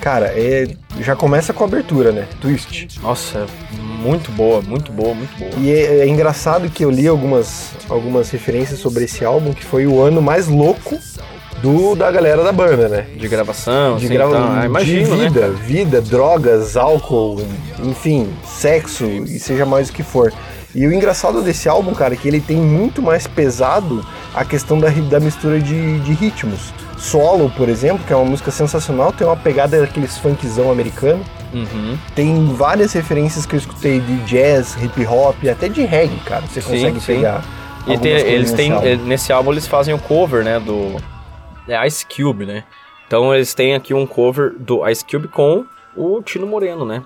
[0.00, 0.66] cara, é,
[1.00, 2.26] já começa com a abertura, né?
[2.40, 2.88] Twist.
[3.02, 3.46] Nossa,
[3.80, 5.50] muito boa, muito boa, muito boa.
[5.58, 9.86] E é, é engraçado que eu li algumas, algumas referências sobre esse álbum, que foi
[9.86, 10.98] o ano mais louco
[11.62, 13.06] do da galera da banda, né?
[13.14, 15.24] De gravação, De, assim, grava- então, ah, de imagino, né?
[15.28, 17.42] vida, vida, drogas, álcool,
[17.84, 20.32] enfim, sexo e seja mais o que for.
[20.74, 24.78] E o engraçado desse álbum, cara, é que ele tem muito mais pesado a questão
[24.78, 26.72] da, da mistura de, de ritmos.
[26.96, 31.24] Solo, por exemplo, que é uma música sensacional, tem uma pegada daqueles funkzão americano.
[31.52, 31.98] Uhum.
[32.14, 36.42] Tem várias referências que eu escutei de jazz, hip hop, até de reggae, cara.
[36.46, 37.14] Você Sim, consegue sim.
[37.16, 37.42] pegar.
[37.86, 38.86] E tem- eles têm, álbum.
[38.86, 40.96] eh, nesse álbum eles fazem o cover, né, do
[41.66, 42.62] é Ice Cube, né?
[43.06, 45.64] Então eles têm aqui um cover do Ice Cube com
[45.96, 47.02] o Tino Moreno, né?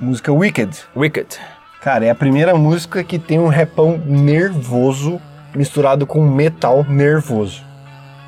[0.00, 0.76] Música Wicked.
[0.96, 1.38] Wicked.
[1.80, 5.20] Cara, é a primeira música que tem um repão nervoso
[5.54, 7.62] misturado com metal nervoso.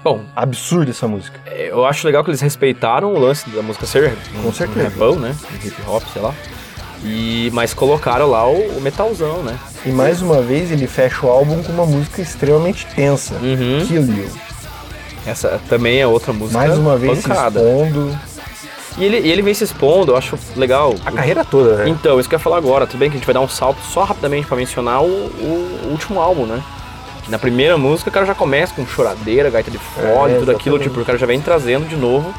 [0.03, 1.39] Bom, Absurda essa música.
[1.47, 4.81] eu acho legal que eles respeitaram o lance da música ser um, Com certeza.
[4.81, 5.35] um repão, né?
[5.53, 6.35] Um hip hop, sei lá.
[7.05, 9.57] E, mas colocaram lá o, o metalzão, né?
[9.85, 13.35] E mais uma vez ele fecha o álbum com uma música extremamente tensa.
[13.35, 13.85] Uhum.
[13.87, 14.29] Kill You.
[15.27, 17.61] Essa também é outra música Mais uma vez se pancada.
[17.61, 18.19] expondo.
[18.99, 20.95] E ele, ele vem se expondo, eu acho legal.
[21.05, 21.89] A carreira toda, né?
[21.89, 22.87] Então, isso que eu ia falar agora.
[22.87, 25.89] Tudo bem que a gente vai dar um salto só rapidamente pra mencionar o, o
[25.91, 26.63] último álbum, né?
[27.29, 30.79] Na primeira música o cara já começa com choradeira, gaita de fole, É, tudo aquilo,
[30.79, 32.35] tipo, o cara já vem trazendo de novo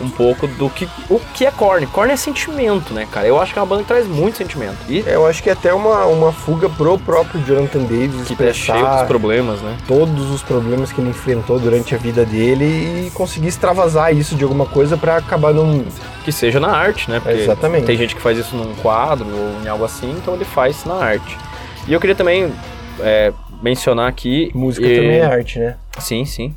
[0.00, 1.86] um pouco do que o que é Korn.
[1.88, 3.26] Korn é sentimento, né, cara?
[3.26, 4.76] Eu acho que é uma banda que traz muito sentimento.
[4.88, 8.52] E Eu acho que é até uma, uma fuga pro próprio Jonathan Davis que tá
[8.52, 9.76] cheio dos problemas, né?
[9.86, 14.44] todos os problemas que ele enfrentou durante a vida dele e conseguir extravasar isso de
[14.44, 15.84] alguma coisa pra acabar num...
[16.24, 17.20] Que seja na arte, né?
[17.20, 17.86] Porque Exatamente.
[17.86, 20.94] tem gente que faz isso num quadro ou em algo assim, então ele faz na
[20.94, 21.36] arte.
[21.86, 22.52] E eu queria também
[23.00, 23.32] é,
[23.62, 24.50] mencionar aqui.
[24.54, 25.76] Música e- também é arte, né?
[25.98, 26.54] Sim, sim.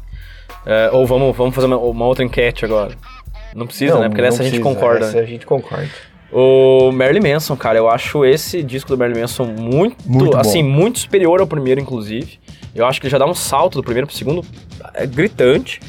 [0.66, 2.92] É, ou vamos, vamos fazer uma, uma outra enquete agora.
[3.56, 4.10] Não precisa, Não, né?
[4.10, 5.06] Porque nessa a gente precisa, concorda.
[5.06, 5.90] Essa a gente concorda.
[6.32, 11.00] O Marilyn Manson, cara, eu acho esse disco do Marilyn Manson muito, Muito assim, muito
[11.00, 12.40] superior ao primeiro, inclusive.
[12.74, 14.46] Eu acho que ele já dá um salto do primeiro pro segundo
[14.94, 15.82] é, gritante.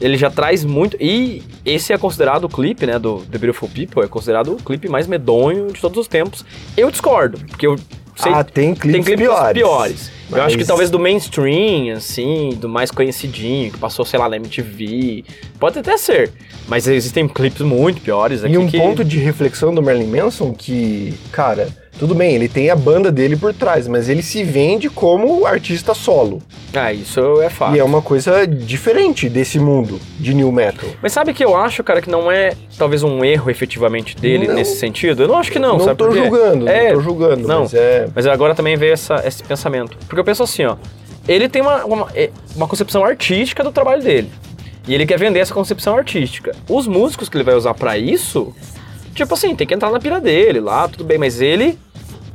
[0.00, 0.96] Ele já traz muito.
[1.00, 4.88] E esse é considerado o clipe, né, do The Beautiful People, é considerado o clipe
[4.88, 6.44] mais medonho de todos os tempos.
[6.76, 7.76] Eu discordo, porque eu
[8.16, 8.32] sei.
[8.32, 9.52] ah, tem clipes, tem clipes piores.
[9.52, 10.10] piores.
[10.30, 14.28] Eu Mas- acho que talvez do mainstream, assim, do mais conhecidinho, que passou, sei lá,
[14.28, 15.24] na MTV.
[15.60, 16.32] Pode até ser.
[16.66, 18.78] Mas existem clipes muito piores aqui E um que...
[18.78, 21.68] ponto de reflexão do Marilyn Manson que, cara,
[21.98, 25.94] tudo bem, ele tem a banda dele por trás, mas ele se vende como artista
[25.94, 26.42] solo.
[26.74, 27.76] Ah, isso é fato.
[27.76, 30.88] E é uma coisa diferente desse mundo de new metal.
[31.00, 34.54] Mas sabe que eu acho, cara, que não é talvez um erro efetivamente dele Não.
[34.54, 35.22] nesse sentido?
[35.22, 36.22] Eu não acho que não, não sabe tô por quê?
[36.22, 37.60] julgando, É, não tô julgando, não.
[37.60, 38.08] mas é...
[38.14, 39.96] Mas agora também veio essa, esse pensamento.
[40.08, 40.76] Porque eu penso assim, ó.
[41.28, 44.30] Ele tem uma, uma, é, uma concepção artística do trabalho dele.
[44.86, 46.54] E ele quer vender essa concepção artística.
[46.68, 48.52] Os músicos que ele vai usar pra isso,
[49.14, 51.78] tipo assim, tem que entrar na pira dele lá, tudo bem, mas ele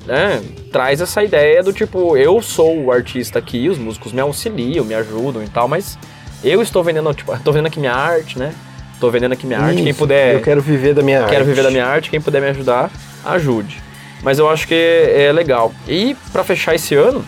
[0.05, 4.83] né, traz essa ideia do tipo, eu sou o artista aqui, os músicos me auxiliam,
[4.83, 5.97] me ajudam e tal, mas
[6.43, 8.53] eu estou vendendo, tipo, tô vendendo aqui minha arte, né?
[8.99, 11.31] Tô vendendo aqui minha arte, quem Isso, puder Eu quero viver da minha arte.
[11.31, 12.91] quero viver da minha arte, quem puder me ajudar,
[13.23, 13.81] ajude.
[14.21, 15.73] Mas eu acho que é legal.
[15.87, 17.23] E pra fechar esse ano,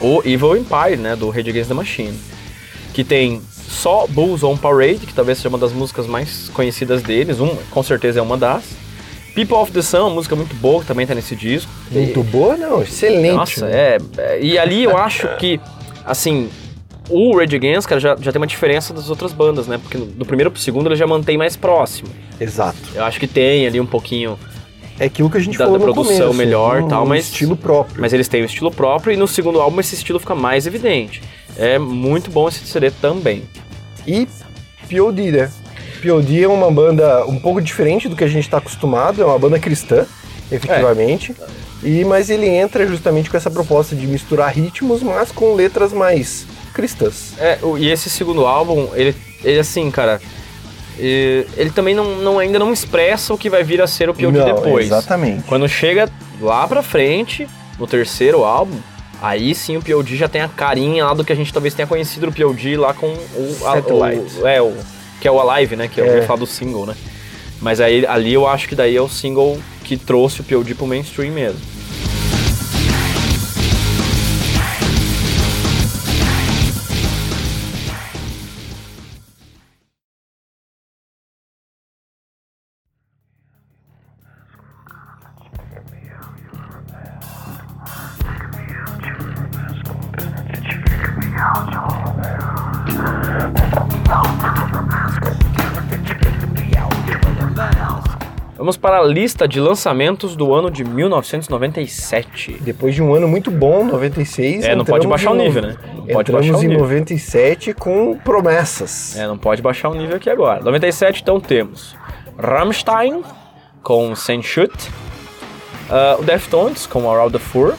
[0.00, 2.18] o Evil Empire, né, do Rage Against the Machine,
[2.92, 7.40] que tem só Bulls on Parade, que talvez seja uma das músicas mais conhecidas deles,
[7.40, 8.64] um, com certeza é uma das.
[9.34, 11.70] People of the Sun, uma música muito boa, que também tá nesse disco.
[11.90, 13.34] Muito boa, não, excelente.
[13.34, 13.72] Nossa, né?
[13.76, 14.40] é, é.
[14.42, 15.60] E ali eu acho que,
[16.06, 16.48] assim,
[17.10, 19.76] o Rage Against, cara, já, já tem uma diferença das outras bandas, né?
[19.78, 22.08] Porque do primeiro pro segundo ele já mantém mais próximo.
[22.40, 22.78] Exato.
[22.94, 24.38] Eu acho que tem ali um pouquinho
[24.98, 27.04] É aquilo que a gente Da- falou da no produção começo, melhor e um tal,
[27.04, 28.00] mas- estilo próprio.
[28.00, 31.22] Mas eles têm o estilo próprio e no segundo álbum esse estilo fica mais evidente.
[31.58, 33.44] É muito bom esse CD também.
[34.06, 34.28] E
[34.90, 35.50] POD, né?
[36.02, 39.38] POD é uma banda um pouco diferente do que a gente está acostumado, é uma
[39.38, 40.06] banda cristã,
[40.52, 41.34] efetivamente.
[41.82, 46.46] E, mas ele entra justamente com essa proposta de misturar ritmos, mas com letras mais
[46.72, 47.32] cristãs.
[47.38, 50.20] É, e esse segundo álbum, ele, ele assim, cara,
[50.98, 54.26] ele também não, não- ainda não expressa o que vai vir a ser o POD
[54.44, 54.86] depois.
[54.86, 55.44] Exatamente.
[55.44, 56.08] Quando chega
[56.40, 57.46] lá pra frente,
[57.78, 58.76] no terceiro álbum,
[59.20, 61.86] aí sim o POD já tem a carinha lá do que a gente talvez tenha
[61.86, 63.56] conhecido do POD lá com o...
[63.64, 63.74] a-
[64.42, 64.74] o- é, o,
[65.20, 65.88] que é o Alive, né?
[65.88, 66.16] Que eu É.
[66.16, 66.94] ia falar do single, né?
[67.60, 70.86] Mas aí, ali eu acho que daí é o single que trouxe o POD pro
[70.86, 71.60] mainstream mesmo.
[98.66, 102.56] Vamos para a lista de lançamentos do ano de 1997.
[102.62, 104.64] Depois de um ano muito bom, 96.
[104.64, 105.76] É, não pode baixar o em no- nível, né?
[105.94, 106.82] Não pode entramos baixar o em nível.
[106.82, 109.16] 97 com promessas.
[109.16, 110.64] É, não pode baixar o nível aqui agora.
[110.64, 111.94] 97, então temos
[112.36, 113.22] Rammstein
[113.84, 114.72] com Senshoot,
[115.88, 117.72] uh, o Deftones com Around the Fur,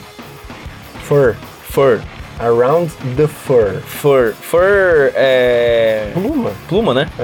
[1.04, 1.36] Fur.
[1.64, 2.00] Fur,
[2.40, 3.82] Around the Fur.
[3.86, 6.12] Fur, Fur é...
[6.14, 6.52] Pluma.
[6.70, 7.10] pluma, né?
[7.20, 7.24] É.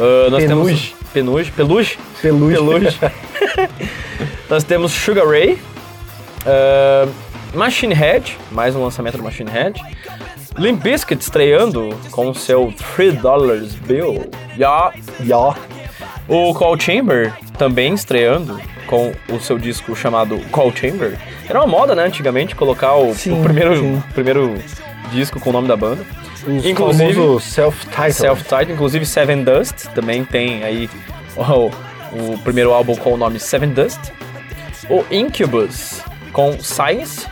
[0.00, 0.90] Uh, nós Penuge.
[0.90, 1.01] temos...
[1.12, 1.52] Penuge.
[1.52, 1.98] Peluche?
[2.20, 2.54] Peluche.
[2.54, 2.98] Peluche.
[4.48, 5.58] nós temos Sugar Ray,
[6.46, 7.10] uh,
[7.54, 9.80] Machine Head, mais um lançamento do Machine Head,
[10.58, 14.30] Limp Bizkit estreando com seu 3 Dollars Bill.
[14.56, 14.92] Yeah.
[15.24, 15.54] Ya.
[16.28, 21.18] O Call Chamber também estreando com o seu disco chamado Call Chamber.
[21.48, 24.02] Era uma moda, né, antigamente, colocar o, Sim, o primeiro, sim.
[24.14, 24.54] primeiro
[25.10, 26.04] disco com o nome da banda.
[26.46, 28.12] Os Inclusive- self-titled.
[28.14, 30.90] Self-titled, inclusive Seven Dust também tem aí
[31.36, 31.70] o,
[32.32, 34.00] o primeiro álbum com o nome Seven Dust.
[34.90, 36.00] O Incubus
[36.32, 37.26] com Science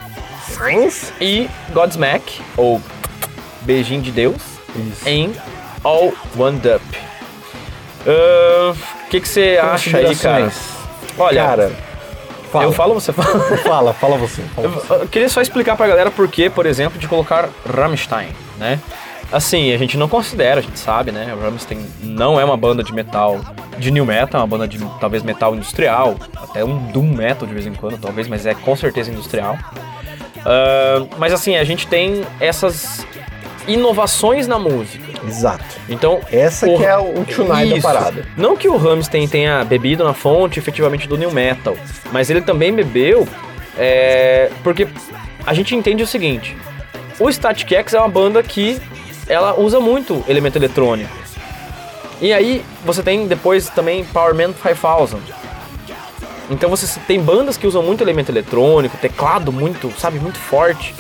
[0.49, 1.13] Science.
[1.21, 2.81] e Godsmack, ou
[3.63, 4.37] Beijinho de Deus,
[4.77, 5.09] Isso.
[5.09, 5.35] em
[5.83, 6.99] All One Up.
[8.07, 10.51] O que que você acha aí, cara?
[11.19, 11.73] Olha, Cara,
[12.51, 12.65] fala.
[12.65, 13.57] eu falo, você fala.
[13.59, 14.43] Fala, fala você.
[14.55, 14.93] fala Eu, você.
[14.95, 18.29] eu queria só explicar pra galera por que, por exemplo, de colocar Rammstein,
[18.61, 18.79] né?
[19.33, 21.33] Assim, a gente não considera, a gente sabe, né?
[21.35, 23.41] O Rammstein não é uma banda de metal,
[23.79, 27.55] de new metal, é uma banda de talvez metal industrial, até um doom metal de
[27.55, 29.57] vez em quando, talvez, mas é com certeza industrial.
[30.45, 33.07] Ah, mas assim, a gente tem essas
[33.69, 35.05] inovações na música.
[35.27, 35.65] Exato.
[35.89, 38.27] Então, Essa o- que é o tonight da parada.
[38.37, 41.77] Não que o Rammstein tenha bebido na fonte efetivamente do new metal,
[42.11, 43.29] mas ele também bebeu
[43.79, 44.89] é, porque
[45.47, 46.57] a gente entende o seguinte:
[47.21, 48.81] o Static X é uma banda que
[49.29, 51.15] ela usa muito elemento eletrônico.
[52.21, 55.21] E aí você tem depois também Power Man 5000,
[56.51, 60.95] Então você tem bandas que usam muito elemento eletrônico, teclado muito, sabe, muito forte.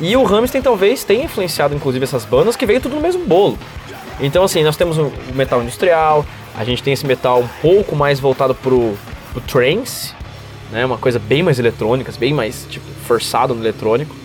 [0.00, 3.58] E o Rammstein talvez tenha influenciado inclusive essas bandas que veio tudo no mesmo bolo.
[4.20, 6.24] Então assim, nós temos o metal industrial,
[6.56, 8.96] a gente tem esse metal um pouco mais voltado pro,
[9.32, 10.14] pro trance,
[10.70, 14.23] né, uma coisa bem mais eletrônica, bem mais tipo forçado no eletrônico.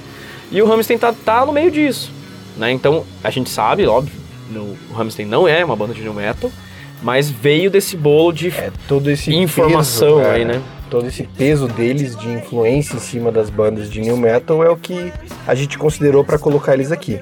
[0.52, 2.12] E o Rammstein tá, tá no meio disso,
[2.58, 2.72] né?
[2.72, 4.20] Então a gente sabe, óbvio,
[4.50, 6.52] no, o Rammstein não é uma banda de new metal,
[7.02, 10.62] mas veio desse bolo de É todo esse Informação peso, aí, é, né?
[10.90, 14.76] Todo esse peso deles de influência em cima das bandas de new metal é o
[14.76, 15.14] que
[15.48, 17.22] a gente considerou para colocar eles aqui.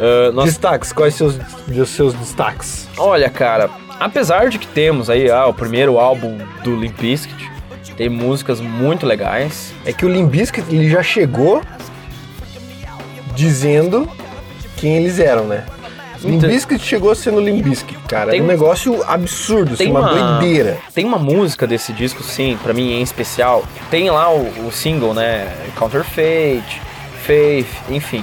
[0.00, 1.38] Ah, nós Destaques, quais seus
[1.68, 2.88] os seus destaques?
[2.96, 7.50] Olha, cara, apesar de que temos aí ah, o primeiro álbum do Limp Bizkit,
[7.96, 9.74] tem músicas muito legais.
[9.84, 11.62] É que o Limp Bizkit, ele já chegou
[13.40, 14.08] dizendo
[14.76, 15.64] quem eles eram, né?
[16.22, 18.30] Então- Bizkit chegou sendo Limp Bizkit, cara.
[18.32, 20.78] Tem- é um negócio absurdo, assim, Tem uma, uma, doideira.
[20.94, 23.64] tem uma música desse disco, sim, pra mim em especial.
[23.90, 25.50] Tem lá o, o single, né?
[25.76, 26.62] Counterfeit,
[27.24, 28.22] Faith, enfim.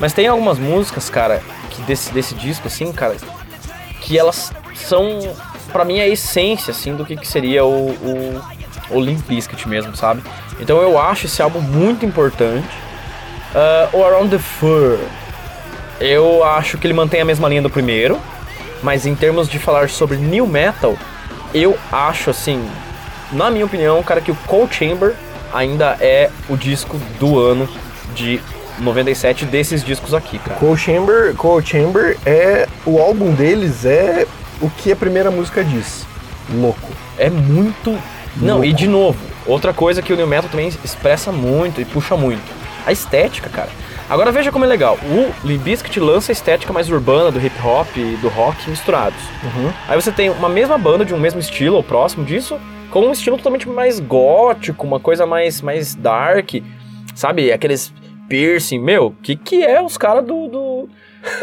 [0.00, 3.14] Mas tem algumas músicas, cara, que desse, desse disco, assim, cara,
[4.00, 5.18] que elas são,
[5.70, 8.40] pra mim, a essência, assim, do que, que seria o, o,
[8.90, 10.22] o Limp Bizkit mesmo, sabe?
[10.58, 12.66] Então eu acho esse álbum muito importante.
[13.54, 14.98] Ah, o Around the Fur,
[16.00, 18.18] eu acho que ele mantém a mesma linha do primeiro,
[18.82, 20.96] mas em termos de falar sobre new metal,
[21.54, 22.68] eu acho assim,
[23.32, 25.14] na minha opinião, cara, que o Cold Chamber
[25.52, 27.68] ainda é o disco do ano
[28.14, 28.40] de
[28.78, 30.60] 97 desses discos aqui, cara.
[30.60, 34.26] Cold Chamber, Cold Chamber é o álbum deles é
[34.60, 36.06] o que a primeira música diz.
[36.52, 36.90] Louco.
[37.16, 37.98] É muito.
[38.36, 38.64] Não, Louco.
[38.64, 42.58] e de novo, outra coisa que o New Metal também expressa muito e puxa muito.
[42.88, 43.68] A estética, cara.
[44.08, 44.98] Agora veja como é legal.
[45.04, 49.18] O Limp Bizkit lança a estética mais urbana do hip hop e do rock misturados.
[49.86, 52.58] Aí você tem uma mesma banda de um mesmo estilo ou próximo disso,
[52.90, 56.54] com um estilo totalmente mais gótico, uma coisa mais, mais dark,
[57.14, 57.52] sabe?
[57.52, 57.92] Aqueles
[58.26, 58.78] piercing.
[58.78, 60.48] Meu, que que é os caras do.
[60.48, 60.88] do-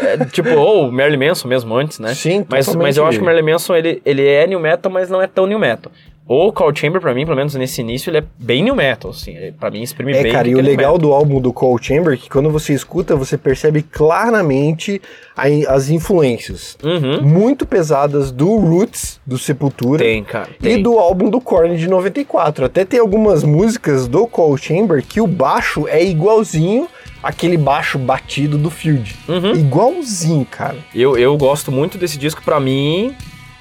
[0.02, 2.12] é, tipo, ou Marilyn Manson mesmo antes, né?
[2.12, 5.08] Sim, Mas, mas eu acho que o Marilyn Manson, ele, ele é new metal, mas
[5.08, 5.92] não é tão new metal.
[6.28, 9.36] O Cold Chamber, pra mim, pelo menos nesse início, ele é bem new metal, assim.
[9.36, 10.98] Ele, pra mim, exprime É, bem cara, e o é legal metal.
[10.98, 15.00] do álbum do Cold Chamber é que quando você escuta, você percebe claramente
[15.36, 17.22] a- as influências Uhum.
[17.22, 20.48] muito pesadas do Roots, do Sepultura, Tem, cara.
[20.58, 20.82] e Tem.
[20.82, 22.64] do álbum do Korn de 94.
[22.64, 26.88] Até tem algumas músicas do Cold Chamber que o baixo é igualzinho
[27.22, 29.16] aquele baixo batido do Field.
[29.28, 29.52] Uhum.
[29.54, 30.76] Igualzinho, cara.
[30.94, 33.14] Eu, eu gosto muito desse disco, pra mim,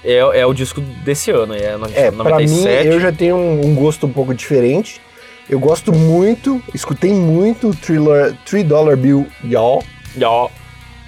[0.06, 2.88] é, é o disco desse ano, é, no- É, pra mim, 97.
[2.88, 5.02] eu já tenho um, um gosto um pouco diferente.
[5.50, 9.84] Eu gosto muito, escutei muito o Thriller- Three Dollar Bill Y'all.
[10.24, 10.50] Ó,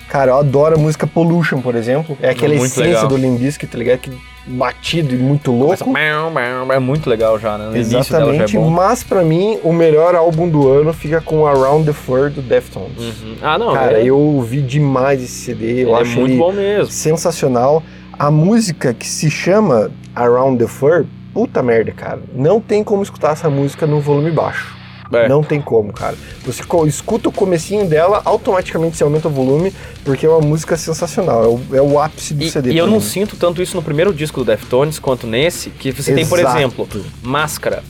[0.10, 2.18] Cara, eu adoro a música Pollution, por exemplo.
[2.22, 3.08] É aquela Muito essência legal.
[3.10, 4.00] do Limp Bizkit, tá ligado?
[4.00, 4.12] Que
[4.46, 6.00] batido e muito começa- louco.
[6.74, 7.66] É muito legal já, né?
[7.66, 11.46] No dela já é Exatamente, mas pra mim o melhor álbum do ano fica com
[11.46, 12.98] Around the Fur do Deftones.
[12.98, 13.36] Uhum.
[13.42, 13.74] Ah, não.
[13.74, 16.90] Cara, é, eu ouvi demais esse CD, eu ele é acho muito ele bom mesmo.
[16.90, 17.84] sensacional.
[18.20, 22.20] A música que se chama Around the Fur, puta merda, cara.
[22.34, 24.76] Não tem como escutar essa música no volume baixo.
[25.14, 25.30] É.
[25.30, 26.18] Não tem como, cara.
[26.44, 29.72] Você escuta o comecinho dela, automaticamente você aumenta o volume,
[30.04, 31.44] porque é uma música sensacional.
[31.44, 32.72] É o, é o ápice do E, CD.
[32.72, 33.06] e eu pra não mim.
[33.06, 36.58] sinto tanto isso no primeiro disco do Deftones quanto nesse, que você tem, por Exato.
[36.58, 36.88] exemplo,
[37.22, 37.84] Máscara.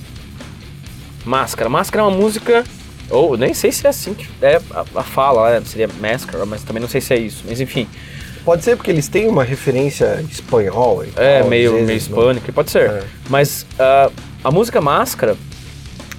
[1.26, 1.70] Máscara.
[1.70, 2.64] Máscara é uma música.
[3.10, 5.66] Ou nem sei se é assim que é a, a fala, né?
[5.66, 7.46] seria Máscara, mas também não sei se é isso.
[7.48, 7.88] Mas enfim,
[8.48, 11.04] Pode ser porque eles têm uma referência espanhol.
[11.04, 11.94] e é tal, meio, vezes, meio né?
[11.96, 12.90] hispânica, pode ser.
[12.90, 13.04] É.
[13.30, 14.10] Mas ah,
[14.42, 15.36] a música Máscara,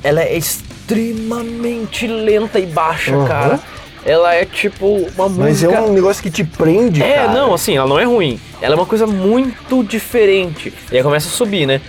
[0.05, 3.27] ela é extremamente lenta e baixa, Uhum.
[3.27, 3.59] cara.
[4.05, 5.73] Ela é tipo uma Mas música.
[5.75, 7.33] é um negócio que te prende, É, cara.
[7.33, 8.39] não, assim, ela não é ruim.
[8.61, 10.71] Ela é uma coisa muito diferente.
[10.93, 11.81] E aí começa a subir, né?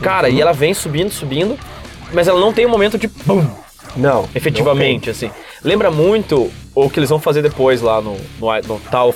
[0.00, 0.34] Cara, Uhum.
[0.34, 1.58] e ela vem subindo, subindo,
[2.12, 3.44] mas ela não tem um momento de pum,
[3.96, 4.28] Não.
[4.36, 5.32] efetivamente, assim.
[5.64, 6.48] Lembra muito
[6.86, 9.12] o que eles vão fazer depois lá no, no, no tal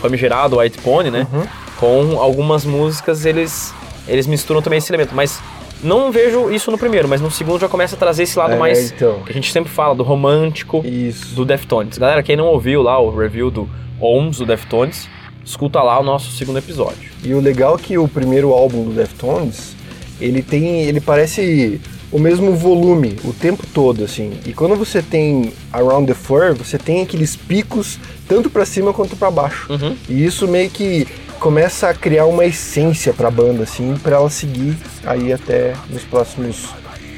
[0.00, 1.26] famigerado White Pony, né?
[1.32, 1.46] Uhum.
[1.78, 3.72] Com algumas músicas eles,
[4.06, 5.14] eles misturam também esse elemento.
[5.14, 5.40] Mas
[5.82, 8.56] não vejo isso no primeiro, mas no segundo já começa a trazer esse lado É,
[8.58, 8.92] mais.
[8.92, 9.22] então.
[9.22, 11.34] Que a gente sempre fala, do romântico Isso.
[11.34, 11.96] do Deftones.
[11.96, 15.08] Galera, quem não ouviu lá o review do OMS do Deftones,
[15.44, 17.10] escuta lá o nosso segundo episódio.
[17.24, 19.74] E o legal é que o primeiro álbum do Deftones,
[20.20, 21.80] ele tem, ele parece
[22.12, 24.32] o mesmo volume o tempo todo, assim.
[24.44, 27.98] E quando você tem Around the Fur, você tem aqueles picos
[28.28, 29.72] tanto pra cima quanto pra baixo.
[29.72, 29.96] Uhum.
[30.08, 31.06] E isso meio que
[31.38, 36.68] começa a criar uma essência pra banda, assim, pra ela seguir aí até nos próximos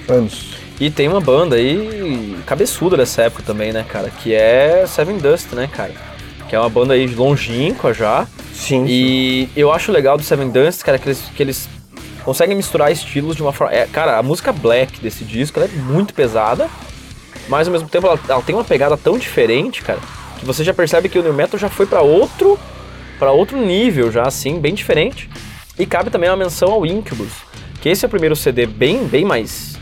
[0.08, 0.54] anos.
[0.80, 4.10] E tem uma banda aí cabeçuda dessa época também, né, cara?
[4.10, 5.92] Que é Seven Dust, né, cara?
[6.48, 8.26] Que é uma banda aí longínqua já.
[8.52, 8.84] Sim.
[8.86, 11.68] E eu acho legal do Seven Dust, cara, que eles, que eles
[12.24, 13.74] conseguem misturar estilos de uma forma.
[13.74, 16.68] é, cara, a música black desse disco ela é muito pesada,
[17.48, 19.98] mas ao mesmo tempo ela, ela tem uma pegada tão diferente, cara,
[20.38, 22.58] que você já percebe que o New Metal já foi pra outro
[23.18, 25.30] para outro nível, já assim, bem diferente.
[25.78, 27.30] E cabe também uma menção ao Incubus,
[27.80, 29.76] que esse é o primeiro CD bem, bem mais,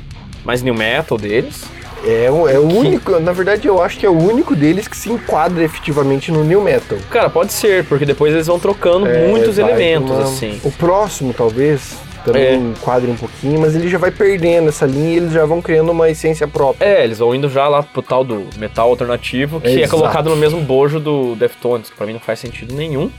[0.44, 1.64] mais New Metal deles.
[2.04, 4.96] É, o- é o único, na verdade eu acho que é o único deles que
[4.96, 6.96] se enquadra efetivamente no New Metal.
[7.10, 10.60] Cara, pode ser, porque depois eles vão trocando muitos É, vai elementos, uma- assim.
[10.64, 12.54] O próximo, talvez, também É.
[12.54, 15.90] enquadre um pouquinho, mas ele já vai perdendo essa linha e eles já vão criando
[15.90, 16.84] uma essência própria.
[16.84, 19.96] É, eles vão indo já lá pro tal do metal alternativo, que é Exato.
[19.96, 23.10] colocado no mesmo bojo do Deftones, que pra mim não faz sentido nenhum.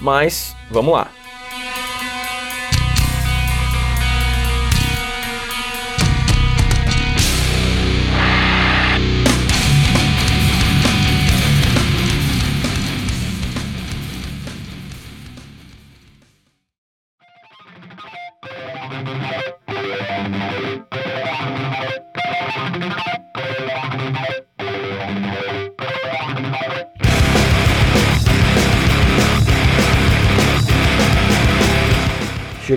[0.00, 1.08] Mas, vamos lá.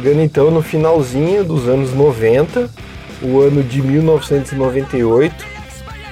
[0.04, 2.70] Chegando então no finalzinho dos anos 90,
[3.22, 5.34] o ano de 1998,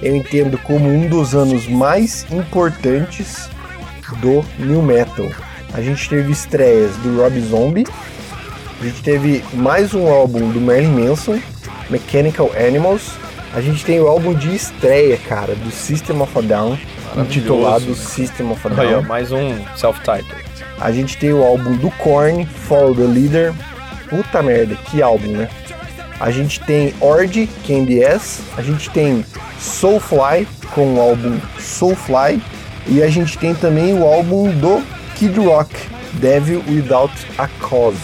[0.02, 3.50] eu entendo como um dos anos mais importantes
[4.22, 5.26] do New Metal.
[5.74, 7.86] A gente teve estreias do Rob Zombie,
[8.80, 11.38] a gente teve mais um álbum do Marilyn Manson,
[11.90, 13.12] Mechanical Animals,
[13.54, 16.80] a gente tem o álbum de estreia, cara, do System of a Down,
[17.18, 19.02] intitulado System of a Aí, ó, Down.
[19.02, 20.38] mais um self-title.
[20.80, 23.54] A gente tem o álbum do Korn, Follow the Leader.
[24.12, 25.50] Puta merda, que álbum, né?
[26.20, 28.44] A gente tem Ord, Candy S.
[28.58, 29.26] A gente tem
[29.58, 30.46] Soulfly,
[30.76, 32.40] com o álbum Soulfly.
[32.88, 34.84] E a gente tem também o álbum do
[35.16, 35.74] Kid Rock,
[36.14, 37.98] Devil Without a Cause.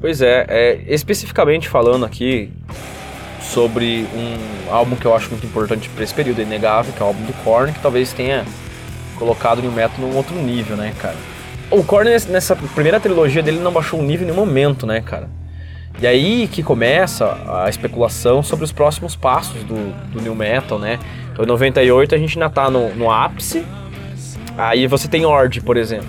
[0.00, 2.52] Pois é, é, especificamente falando aqui
[3.42, 7.04] sobre um álbum que eu acho muito importante para esse período, é inegável, que é
[7.04, 8.44] o álbum do Korn, que talvez tenha
[9.16, 11.33] colocado o New Metal num outro nível, né, cara?
[11.70, 15.28] O nesse- nessa primeira trilogia dele, não baixou um nível em nenhum momento, né, cara?
[16.00, 20.98] E aí que começa a especulação sobre os próximos passos do, do New Metal, né?
[21.32, 23.64] Então, em 98 a gente ainda tá no, no ápice.
[24.58, 26.06] Aí você tem Ord, por exemplo.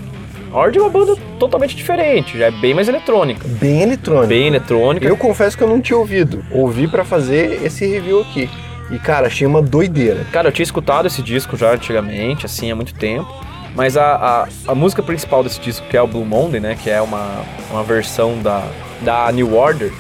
[0.51, 3.47] Ord é uma banda totalmente diferente, já é bem mais eletrônica.
[3.47, 4.27] Bem eletrônico.
[4.27, 5.05] Bem eletrônica.
[5.05, 6.43] Eu confesso que eu não tinha ouvido.
[6.51, 8.49] Ouvi pra fazer esse review aqui.
[8.91, 10.25] E, cara, achei uma doideira.
[10.31, 13.27] Cara, eu tinha escutado esse disco já antigamente, assim, há muito tempo.
[13.75, 16.77] Mas a, a, a música principal desse disco, que é o Blue Monday, né?
[16.81, 18.63] Que é uma, uma versão da,
[19.01, 19.91] da New Order,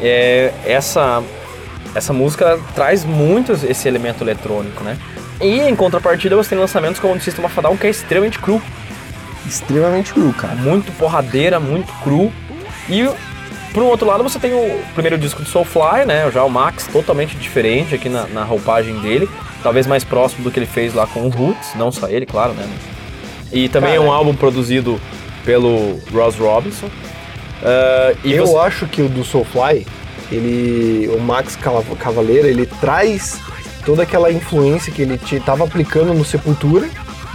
[0.00, 1.22] é, essa,
[1.94, 4.96] essa música traz muito esse elemento eletrônico, né?
[5.40, 7.90] E em contrapartida você tem lançamentos como o do System of a Down, que é
[7.90, 8.62] extremamente cru.
[9.44, 10.54] Extremamente cru, cara.
[10.54, 12.32] muito porradeira, muito cru.
[12.88, 13.08] E
[13.74, 16.30] por um outro lado você tem o primeiro disco do Soulfly, né?
[16.30, 19.28] Já o Max, totalmente diferente aqui na, na roupagem dele.
[19.62, 22.52] Talvez mais próximo do que ele fez lá com o Roots, não só ele, claro,
[22.52, 22.68] né?
[23.52, 25.00] E também é um álbum produzido
[25.44, 26.88] pelo Ross Robinson.
[28.24, 29.86] E eu você- acho que o do Soulfly,
[30.30, 31.56] ele, o Max
[31.98, 33.38] Cavaleira, ele traz
[33.84, 36.88] toda aquela influência que ele estava aplicando no Sepultura,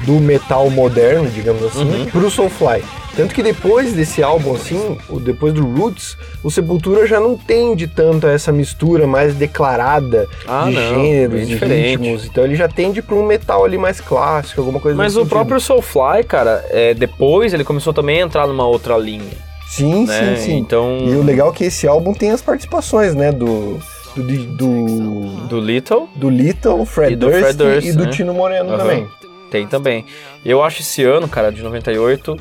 [0.06, 2.06] do metal moderno, digamos assim, Uhum.
[2.06, 2.84] pro Soulfly.
[3.18, 8.28] Tanto que depois desse álbum, assim, depois do Roots, o Sepultura já não tende tanto
[8.28, 11.98] a essa mistura mais declarada Ah, de não, gêneros e diferente.
[11.98, 12.26] ritmos.
[12.26, 15.30] Então ele já tende para um metal ali mais clássico, alguma coisa Mas o sentido.
[15.30, 19.34] próprio Soulfly, cara, é, depois ele começou também a entrar numa outra linha.
[19.68, 20.36] Sim, né?
[20.38, 20.58] sim, sim.
[20.60, 23.32] Então, E o legal é que esse álbum tem as participações, né?
[23.32, 23.80] Do.
[24.16, 24.24] Do.
[24.24, 28.10] Do, do Little do Little, Fred E do Durst, Fred Durst, e do né?
[28.12, 28.78] Tino Moreno Aham.
[28.78, 29.08] também.
[29.52, 30.06] Tem também.
[30.46, 32.38] Eu acho esse ano, cara, de 98,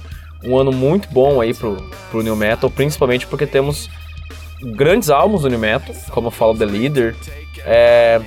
[0.47, 1.76] um ano muito bom aí pro,
[2.11, 3.90] pro New Metal, principalmente porque temos
[4.62, 7.14] grandes álbuns do New Metal, como eu falo The Leader,
[7.64, 8.20] é,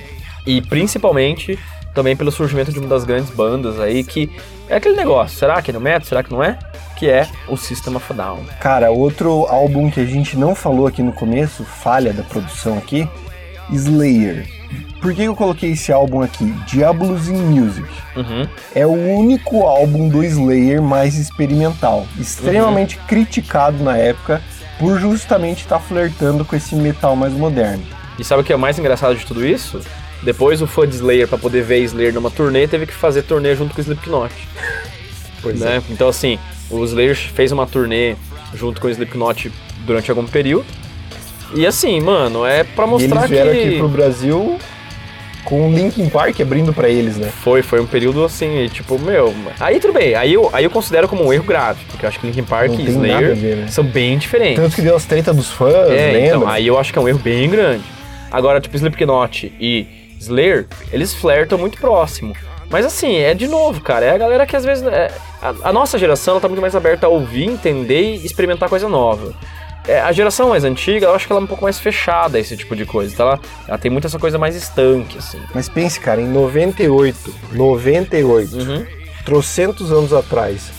[0.46, 1.58] e principalmente
[1.94, 4.30] também pelo surgimento de uma das grandes bandas aí, que
[4.68, 6.58] é aquele negócio, será que é New Metal, será que não é?
[6.96, 8.44] Que é o System of a Down.
[8.60, 13.08] Cara, outro álbum que a gente não falou aqui no começo, falha da produção aqui,
[13.72, 14.59] Slayer.
[15.00, 16.44] Por que eu coloquei esse álbum aqui?
[16.66, 17.88] Diablos in Music.
[18.16, 18.46] Uhum.
[18.74, 24.42] É o único álbum do Slayer mais experimental, extremamente criticado na época
[24.78, 27.82] por justamente estar flertando com esse metal mais moderno.
[28.18, 29.80] E sabe o que é mais engraçado de tudo isso?
[30.22, 33.54] Depois o fã de Slayer, pra poder ver Slayer numa turnê, teve que fazer turnê
[33.54, 34.32] junto com o Slipknot.
[35.42, 35.82] Pois né?
[35.88, 38.14] Então, assim, o Slayer fez uma turnê
[38.52, 39.50] junto com o Slipknot
[39.86, 40.66] durante algum período.
[41.54, 43.58] E assim, mano, é pra mostrar eles vieram que.
[43.60, 44.58] aqui pro Brasil
[45.44, 47.28] com o Linkin Park abrindo pra eles, né?
[47.42, 49.34] Foi, foi um período assim, tipo, meu.
[49.58, 52.20] Aí tudo bem, aí eu, aí eu considero como um erro grave, porque eu acho
[52.20, 53.66] que Linkin Park e Slayer ver, né?
[53.68, 54.56] são bem diferentes.
[54.62, 56.26] Tanto que deu as treta dos fãs, É, lembra?
[56.26, 57.84] então, aí eu acho que é um erro bem grande.
[58.30, 59.86] Agora, tipo, Slipknot e
[60.20, 62.34] Slayer, eles flertam muito próximo.
[62.68, 64.86] Mas assim, é de novo, cara, é a galera que às vezes.
[64.86, 65.10] é-
[65.42, 68.88] a, a nossa geração ela tá muito mais aberta a ouvir, entender e experimentar coisa
[68.88, 69.32] nova.
[69.88, 72.56] É, a geração mais antiga, eu acho que ela é um pouco mais fechada esse
[72.56, 73.12] tipo de coisa.
[73.12, 75.40] Então ela, ela tem muito essa coisa mais estanque, assim.
[75.54, 78.86] Mas pense, cara, em 98, 98, Uhum.
[79.24, 80.70] trocentos anos atrás,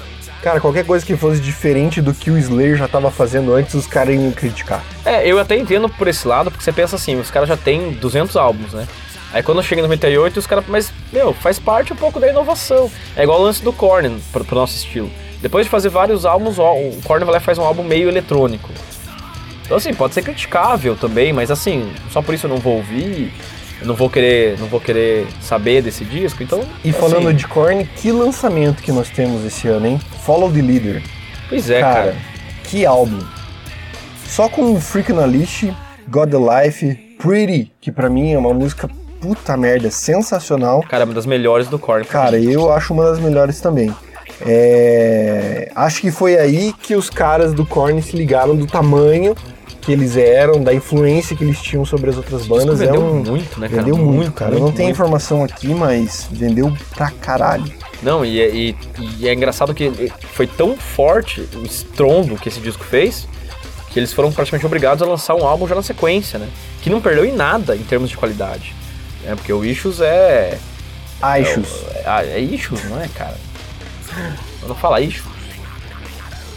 [0.42, 3.88] cara, qualquer coisa que fosse diferente do que o Slayer já tava fazendo antes, os
[3.88, 4.84] caras iam criticar.
[5.06, 7.92] É, eu até entendo por esse lado, porque você pensa assim, os caras já têm
[7.92, 8.88] 200 álbuns, né?
[9.34, 10.66] Aí quando chega em 98, os caras.
[10.68, 12.92] Mas, meu, faz parte um pouco da inovação.
[13.16, 15.10] É igual o lance do Korn, pro, pro nosso estilo.
[15.42, 18.70] Depois de fazer vários álbuns, o Korn vai lá e faz um álbum meio eletrônico.
[19.72, 23.32] Então, assim, pode ser criticável também, mas assim, só por isso eu não vou ouvir,
[23.80, 26.66] eu não vou querer, não vou querer saber desse disco, então.
[26.84, 30.02] E falando assim, de Korn, que lançamento que nós temos esse ano, hein?
[30.26, 31.02] Follow the Leader.
[31.48, 32.16] Pois é, cara, cara.
[32.66, 33.22] que álbum.
[34.26, 35.68] Só com o Freak Lish,
[36.10, 38.90] God the Life, Pretty, que pra mim é uma música
[39.22, 40.82] puta merda, sensacional.
[40.82, 42.04] Cara, é uma das melhores do Korn.
[42.04, 42.52] Cara, mim.
[42.52, 43.90] eu acho uma das melhores também.
[44.46, 49.36] É, Acho que foi aí que os caras do Korn se ligaram do tamanho
[49.82, 52.80] que eles eram, da influência que eles tinham sobre as outras bandas.
[52.80, 53.24] vendeu é um...
[53.24, 53.82] muito, né, cara?
[53.82, 54.52] Vendeu muito, Muito, cara.
[54.52, 57.72] muito, eu não tenho informação aqui, mas vendeu pra caralho.
[58.04, 58.76] Não, e, é- e-
[59.20, 63.28] e é engraçado que foi tão forte o estrondo que esse disco fez,
[63.90, 66.48] que eles foram praticamente obrigados a lançar um álbum já na sequência, né?
[66.82, 68.74] Que não perdeu em nada em termos de qualidade.
[69.26, 70.58] É, porque o Issues é.
[71.22, 71.68] Aishus.
[72.06, 73.36] É, é Issues, não é, cara?
[74.62, 75.30] Eu não fala Issues.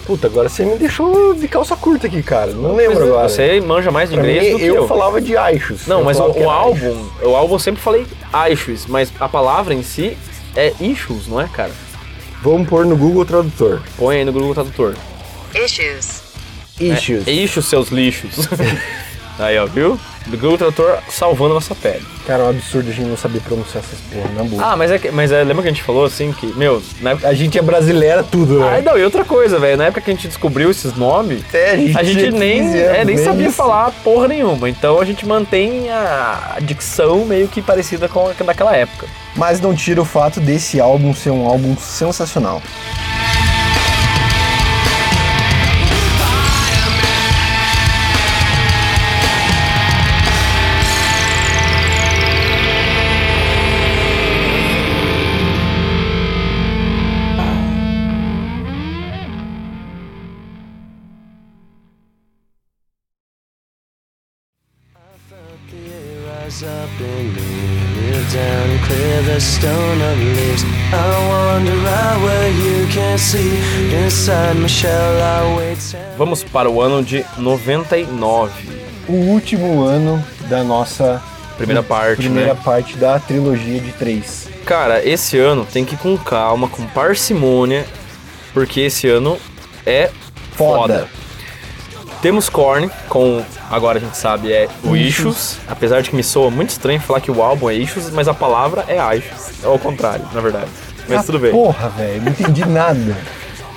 [0.07, 2.53] Puta, agora você me deixou de calça curta aqui, cara.
[2.53, 3.29] Não lembro agora.
[3.29, 4.89] Você manja mais de inglês mim, do que eu, eu.
[4.89, 5.87] falava de Aishus.
[5.87, 8.07] Não, Eu mas o, o álbum, o álbum eu sempre falei
[8.51, 10.17] Issues, mas a palavra em si
[10.55, 11.73] é Issues, não é, cara?
[12.43, 13.81] Vamos pôr no Google Tradutor.
[13.97, 14.95] Põe aí no Google Tradutor.
[15.55, 16.23] Issues.
[16.79, 17.27] Issues.
[17.27, 18.47] É, Issues, seus lixos.
[19.39, 19.99] aí, ó, viu?
[20.27, 22.05] Do Google Tradutor salvando nossa pele.
[22.27, 24.65] Cara, é um absurdo a gente não saber pronunciar essas porra, na boa.
[24.65, 27.11] Ah, mas é que, mas é, lembra que a gente falou assim que, meu, na
[27.11, 27.29] época.
[27.29, 28.79] A gente é brasileira tudo, né?
[28.79, 31.73] Ah, não, e outra coisa, velho, na época que a gente descobriu esses nomes, É,
[31.73, 34.69] a gente, a nem, 15 é, nem sabia falar porra nenhuma.
[34.69, 39.07] Então a gente mantém a dicção meio que parecida com a daquela época.
[39.37, 42.63] Mas não tira o fato desse álbum ser um álbum sensacional.
[76.17, 78.53] Vamos para o ano de 99.
[79.09, 81.21] O último ano da nossa
[81.57, 82.61] Primeira parte, primeira né?
[82.63, 84.49] parte da trilogia de três.
[84.65, 87.85] Cara, esse ano tem que ir com calma, com parcimônia,
[88.53, 89.37] porque esse ano
[89.85, 90.11] é
[90.53, 91.01] foda.
[91.01, 91.09] Foda.
[92.23, 96.53] Temos Korn com, agora a gente sabe, é o Issues, apesar de que me soa
[96.53, 99.63] muito estranho falar que o álbum é Issues, mas a palavra é Issues.
[99.63, 100.71] É ao contrário, na verdade.
[101.09, 101.51] Mas Ah, tudo bem.
[101.51, 103.17] Porra, velho, não entendi nada.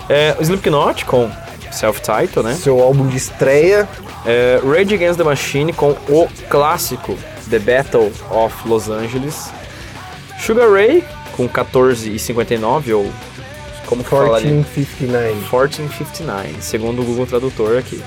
[0.09, 1.29] É, o Slipknot com
[1.71, 2.53] Self-Title, né?
[2.55, 3.87] Seu álbum de estreia,
[4.25, 7.17] É, Rage Against the Machine com o clássico
[7.49, 9.49] The Battle of Los Angeles.
[10.39, 11.03] Sugar Ray
[11.35, 13.11] com 14,59 ou
[13.85, 14.51] como que falaria?
[14.51, 15.33] 1459.
[15.35, 18.01] 1459, segundo o Google Tradutor aqui.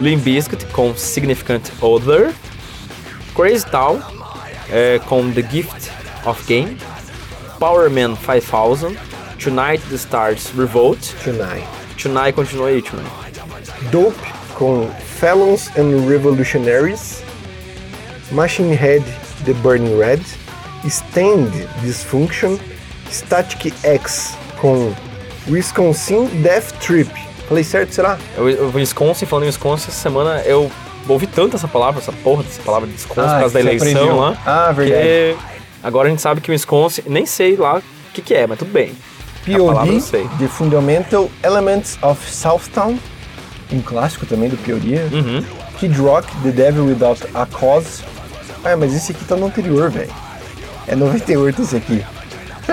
[0.00, 2.32] Limp Bizkit com Significant Other.
[3.34, 4.00] Crazy Town
[4.70, 5.90] é, com The Gift
[6.24, 6.76] of Game.
[7.62, 8.98] Power Man 5000.
[9.38, 10.98] Tonight the Stars Revolt.
[11.22, 11.64] Tonight.
[11.96, 13.08] Tonight continua aí, Tonight.
[13.92, 14.18] Dope
[14.56, 14.90] com
[15.20, 17.22] Felons and Revolutionaries,
[18.32, 19.04] Machine Head
[19.44, 20.22] The Burning Red,
[20.88, 21.52] Stand
[21.82, 22.58] Dysfunction,
[23.12, 24.92] Static X com
[25.48, 27.08] Wisconsin Death Trip.
[27.48, 28.18] Falei certo, será?
[28.36, 30.68] Eu, eu Wisconsin, falando em Wisconsin, essa semana eu
[31.08, 33.88] ouvi tanto essa palavra, essa porra dessa palavra de Wisconsin, Ah, por causa da eleição
[33.88, 34.16] aprendeu.
[34.16, 34.36] lá.
[34.44, 35.02] Ah, verdade.
[35.02, 35.51] Que
[35.82, 38.58] agora a gente sabe que o Wisconsin, nem sei lá o que, que é, mas
[38.58, 38.94] tudo bem.
[39.44, 40.00] POD.
[40.38, 42.98] The Fundamental Elements of Southtown,
[43.72, 45.08] um clássico também do Pioria.
[45.12, 45.44] Uhum.
[45.78, 48.04] Kid Rock, The Devil Without a Cause.
[48.64, 50.12] Ah, mas esse aqui tá no anterior, velho.
[50.86, 52.04] É 98 esse aqui.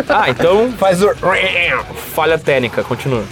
[0.08, 1.10] Ah, então Faz o
[2.14, 3.24] falha técnica, continua.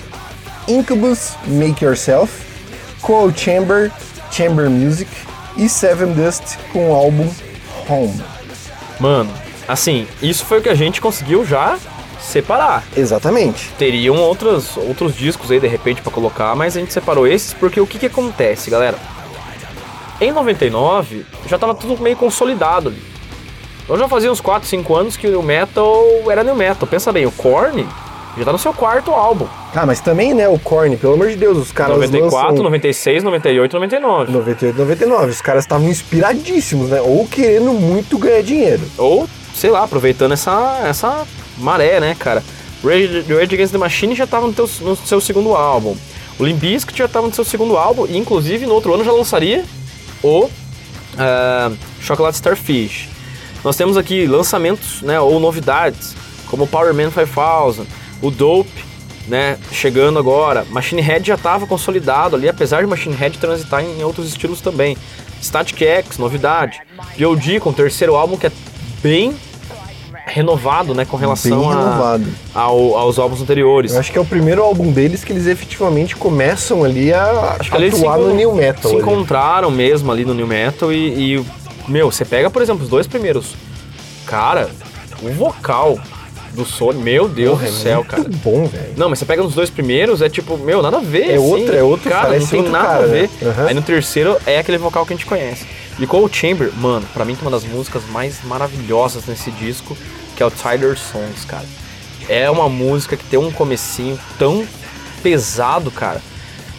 [0.67, 2.33] Incubus, Make Yourself,
[2.99, 3.91] Coal Chamber,
[4.31, 5.09] Chamber Music
[5.55, 7.31] e Seven Dust com o álbum
[7.87, 8.19] Home.
[8.99, 9.31] Mano,
[9.67, 11.77] assim, isso foi o que a gente conseguiu já
[12.19, 12.83] separar.
[12.95, 13.71] Exatamente.
[13.77, 17.79] Teriam outros, outros discos aí de repente pra colocar, mas a gente separou esses porque
[17.79, 18.97] o que que acontece, galera?
[20.19, 23.01] Em 99 já tava tudo meio consolidado ali.
[23.87, 26.87] Eu já fazia uns 4, 5 anos que o metal era new metal.
[26.87, 27.87] Pensa bem, o Korn
[28.37, 29.47] já tá no seu quarto álbum.
[29.73, 33.23] Ah, mas também, né, o Korn, pelo amor de Deus, os caras 94, lançam 96,
[33.23, 34.31] 98, 99.
[34.31, 35.31] 98, 99.
[35.31, 37.01] Os cares estavam inspiradíssimos, né?
[37.01, 38.83] Ou querendo muito ganhar dinheiro.
[38.97, 39.27] Ou,
[39.57, 41.25] sei lá, aproveitando essa, essa
[41.57, 42.43] maré, né, cara?
[42.83, 45.95] Rage, Rage Against the Machine já tava no, teu- no seu segundo álbum.
[46.39, 48.05] O Limp Bizkit já tava no seu segundo álbum.
[48.07, 49.65] E, inclusive, no outro ano já lançaria
[50.23, 50.47] o
[51.17, 53.09] ah, Chocolate Starfish.
[53.63, 56.15] Nós temos aqui lançamentos, né, ou novidades,
[56.47, 57.85] como o Power Man 5000,
[58.21, 58.85] o Dope,
[59.27, 60.63] né, chegando agora.
[60.69, 64.95] Machine Head já estava consolidado ali, apesar de Machine Head transitar em outros estilos também.
[65.41, 66.79] Static X, novidade.
[67.17, 68.51] POD com o terceiro álbum que é
[69.01, 69.35] bem
[70.37, 72.19] renovado, né, com relação a-
[72.53, 73.93] ao- aos álbuns anteriores.
[73.93, 77.75] Eu acho que é o primeiro álbum deles que eles efetivamente começam ali a Acho
[77.75, 78.83] eles atuar no new metal.
[78.91, 79.01] Se ali.
[79.01, 81.45] encontraram mesmo ali no New Metal e, e,
[81.87, 83.55] meu, você pega, por exemplo, os dois primeiros.
[84.25, 84.69] Cara,
[85.21, 85.97] o vocal
[86.53, 88.29] do Sony, meu Deus Porra, do é céu, muito cara.
[88.43, 88.93] bom, velho.
[88.97, 91.29] Não, mas você pega nos dois primeiros, é tipo, meu, nada a ver.
[91.31, 91.37] É assim.
[91.51, 93.29] outro, é outro, Cara, parece não tem outro nada cara, a ver.
[93.41, 93.49] né?
[93.49, 93.65] Aham.
[93.67, 95.65] Aí no terceiro é aquele vocal que a gente conhece.
[95.99, 99.95] E Cold Chamber, mano, pra mim tem uma das músicas mais maravilhosas nesse disco,
[100.37, 101.65] que é o Tyler Songs, cara.
[102.29, 104.65] É uma música que tem um comecinho tão
[105.23, 106.21] pesado, cara.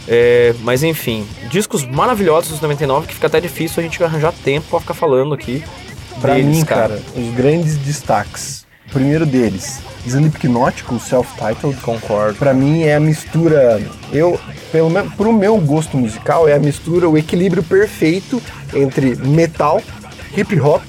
[0.06, 4.68] É, mas enfim, discos maravilhosos dos 99 que fica até difícil a gente arranjar tempo
[4.70, 5.62] pra ficar falando aqui.
[6.20, 8.66] Pra deles, mim, cara, os grandes destaques.
[8.86, 11.76] O primeiro deles, Slipknot com o self-titled.
[11.82, 12.38] Concordo.
[12.38, 13.82] Pra mim é a mistura,
[14.12, 14.40] eu,
[14.72, 18.40] pelo menos pro meu gosto musical, é a mistura, o equilíbrio perfeito
[18.72, 19.82] entre metal,
[20.34, 20.82] hip hop,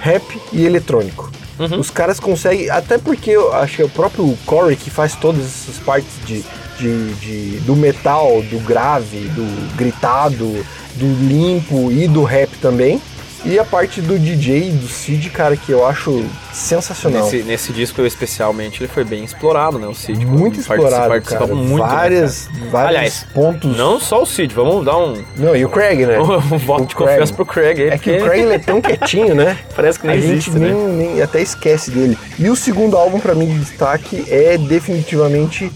[0.00, 1.39] rap e eletrônico.
[1.60, 1.78] Uhum.
[1.78, 5.44] Os caras conseguem, até porque eu acho que é o próprio Corey que faz todas
[5.44, 6.42] essas partes de,
[6.78, 13.00] de, de- do metal, do grave, do gritado, do limpo e do rap também.
[13.42, 17.22] E a parte do DJ, do Cid, cara, que eu acho sensacional.
[17.24, 19.86] Nesse, nesse disco especialmente ele foi bem explorado, né?
[19.86, 20.26] O Cid.
[20.26, 21.54] Muito explorado, participa cara.
[21.54, 22.70] muito, né, várias, cara?
[22.70, 23.76] vários Aliás, pontos.
[23.76, 26.18] Não só o Cid, vamos dar um, Não, e o Craig, né?
[26.20, 27.80] um voto de confiança pro Craig.
[27.80, 29.58] aí, É que o porque Craig ele é tão quietinho, né?
[29.74, 30.72] Parece que nem a existe, gente né?
[30.72, 32.18] nem, nem até esquece dele.
[32.38, 35.72] E o segundo álbum, pra mim, de destaque é definitivamente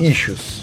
[0.00, 0.62] Issues,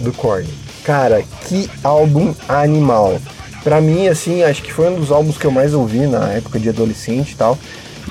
[0.00, 0.48] do Korn.
[0.82, 3.20] Cara, que álbum animal.
[3.62, 6.58] Pra mim, assim, acho que foi um dos álbuns que eu mais ouvi na época
[6.58, 7.58] de adolescente e tal.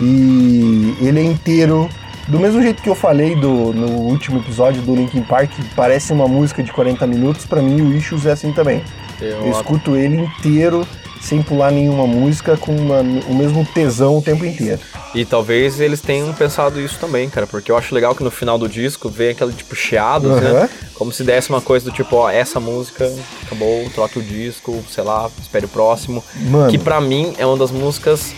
[0.01, 1.89] E ele é inteiro,
[2.27, 6.27] do mesmo jeito que eu falei do, no último episódio do Linkin Park, parece uma
[6.27, 8.83] música de 40 minutos, pra mim o Issues é assim também.
[9.19, 10.85] Eu Eu, escuto ele inteiro,
[11.27, 14.79] sem pular nenhuma música, com uma- o mesmo tesão o tempo inteiro.
[15.13, 18.57] e talvez eles tenham pensado isso também, cara, porque eu acho legal que no final
[18.57, 20.39] do disco vem aquele tipo chiado, Aham.
[20.53, 20.69] né?
[20.93, 23.11] Como se desse uma coisa do tipo, ó, essa música
[23.45, 26.23] acabou, troque o disco, sei lá, espere o próximo.
[26.35, 26.71] Mano.
[26.71, 28.33] Que pra mim é uma das músicas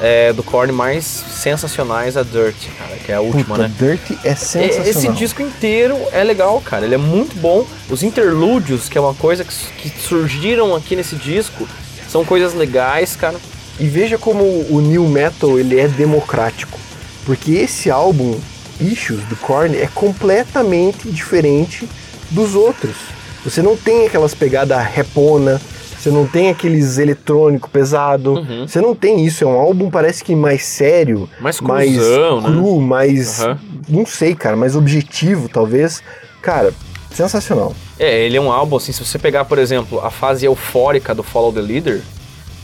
[0.00, 3.72] é, do Korn mais sensacionais, a Dirt, cara, que é a última, Puta, né?
[3.78, 4.86] Dirty é sensacional.
[4.88, 6.84] Esse disco inteiro é legal, cara.
[6.84, 7.64] Ele é muito bom.
[7.88, 11.66] Os interlúdios, que é uma coisa que, que surgiram aqui nesse disco,
[12.08, 13.36] são coisas legais, cara.
[13.78, 16.78] E veja como o new metal ele é democrático,
[17.24, 18.38] porque esse álbum
[18.80, 21.88] Issues do Korn é completamente diferente
[22.30, 22.96] dos outros.
[23.44, 25.60] Você não tem aquelas pegadas repona,
[25.98, 28.66] você não tem aqueles eletrônico pesado, Uhum.
[28.66, 29.44] você não tem isso.
[29.44, 32.48] É um álbum parece que mais sério, Mais mais cruzão, né?
[32.50, 33.58] cru, mais Aham.
[33.88, 36.02] não sei, cara, mais objetivo talvez.
[36.42, 36.72] Cara,
[37.16, 37.74] sensacional.
[37.98, 41.22] É, ele é um álbum, assim, se você pegar, por exemplo, a fase eufórica do
[41.22, 42.02] Follow the Leader,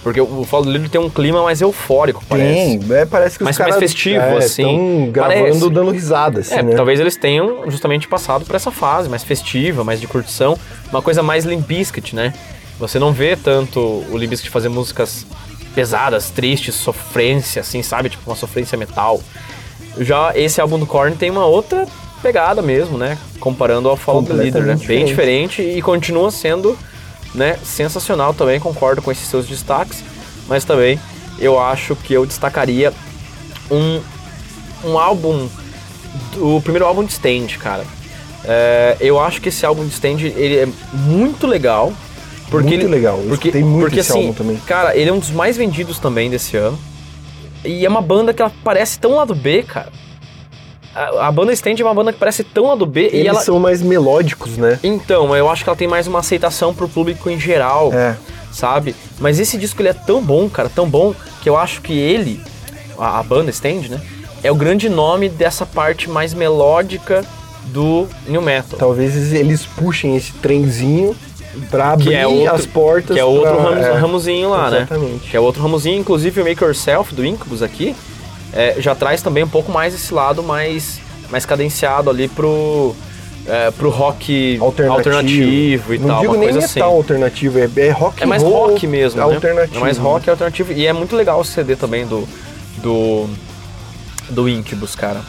[0.02, 2.78] porque o Follow the Leader tem um clima mais eufórico, parece.
[2.78, 5.10] Tem, é, parece que os caras mais festivo, é, assim.
[5.12, 5.70] Gravando Parece.
[5.70, 6.74] dando risada, assim, É, né?
[6.74, 10.58] talvez eles tenham justamente passado por essa fase mais festiva, mais de curtição,
[10.90, 12.34] uma coisa mais Limp Bizkit, né?
[12.80, 15.24] Você não vê tanto o Limp Bizkit fazer músicas
[15.72, 18.10] pesadas, tristes, sofrência, assim, sabe?
[18.10, 19.20] Tipo uma sofrência metal.
[19.98, 21.86] Já esse álbum do Korn tem uma outra
[22.22, 23.18] pegada mesmo, né?
[23.40, 24.78] Comparando ao Follow the Leader, né?
[24.86, 26.78] Bem diferente e continua sendo,
[27.34, 30.02] né, sensacional também, concordo com esses seus destaques,
[30.48, 30.98] mas também
[31.38, 32.92] eu acho que eu destacaria
[33.70, 34.00] um,
[34.84, 35.48] um álbum,
[36.36, 37.84] o primeiro álbum de Stand, cara.
[38.44, 41.92] É, eu acho que esse álbum de Stand, ele é muito legal.
[42.50, 44.56] Porque Muito ele, legal, porque, escutei muito porque, esse assim, álbum também.
[44.66, 46.78] Cara, ele é um dos mais vendidos também desse ano.
[47.64, 49.90] E é uma banda que ela parece tão lado B, cara.
[50.94, 53.40] A, a banda Stand é uma banda que parece tão lado B e Eles ela.
[53.40, 54.78] são mais melódicos, né?
[54.82, 58.16] Então, eu acho que ela tem mais uma aceitação pro público em geral, É.
[58.52, 58.94] sabe?
[59.18, 62.40] Mas esse disco ele é tão bom, cara, tão bom, que eu acho que ele,
[62.98, 64.00] a, a banda Stand, né?
[64.44, 67.24] É o grande nome dessa parte mais melódica
[67.66, 68.78] do New Metal.
[68.78, 71.14] Talvez eles puxem esse trenzinho
[71.70, 73.14] pra abrir que é outro, as portas.
[73.14, 74.78] Que é outro pra- ramos- é, ramozinho lá, né?
[74.78, 75.30] Exatamente.
[75.30, 75.98] Que é outro ramozinho.
[75.98, 77.94] Inclusive o Make Yourself do Incubus aqui
[78.52, 81.00] é, já traz também um pouco mais esse lado mais,
[81.30, 82.94] mais cadenciado ali pro,
[83.46, 86.20] é, pro rock alternativo, alternativo e Não tal.
[86.20, 86.80] digo uma nem metal assim.
[86.80, 89.34] alternativo, é, é rock É mais rock mesmo, né?
[89.34, 89.76] alternativo.
[89.76, 90.72] É mais rock alternativo.
[90.72, 92.28] E é muito legal o CD também do,
[92.78, 93.28] do,
[94.30, 95.20] do Incubus, cara.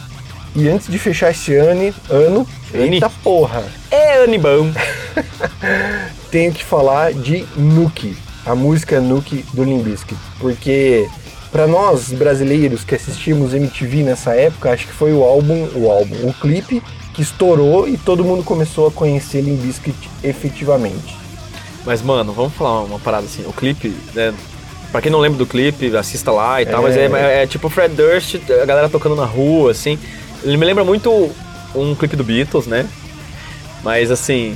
[0.56, 2.96] E antes de fechar esse ano, ano Ani.
[2.96, 4.72] eita porra, É Anibão.
[6.30, 8.16] tenho que falar de Nuke,
[8.46, 11.08] a música Nuke do Limp Bizkit, porque
[11.54, 16.16] para nós brasileiros que assistimos MTV nessa época, acho que foi o álbum, o álbum,
[16.28, 16.82] o clipe
[17.14, 21.16] que estourou e todo mundo começou a conhecer Limp Bizkit efetivamente.
[21.86, 23.44] Mas, mano, vamos falar uma parada assim.
[23.46, 24.34] O clipe, né?
[24.92, 27.70] Pra quem não lembra do clipe, assista lá e tal, mas é, é- é tipo
[27.70, 30.00] Fred Durst, a galera tocando na rua, assim.
[30.44, 31.30] Ele me lembra muito
[31.76, 32.88] um clipe do Beatles, né?
[33.84, 34.56] Mas assim,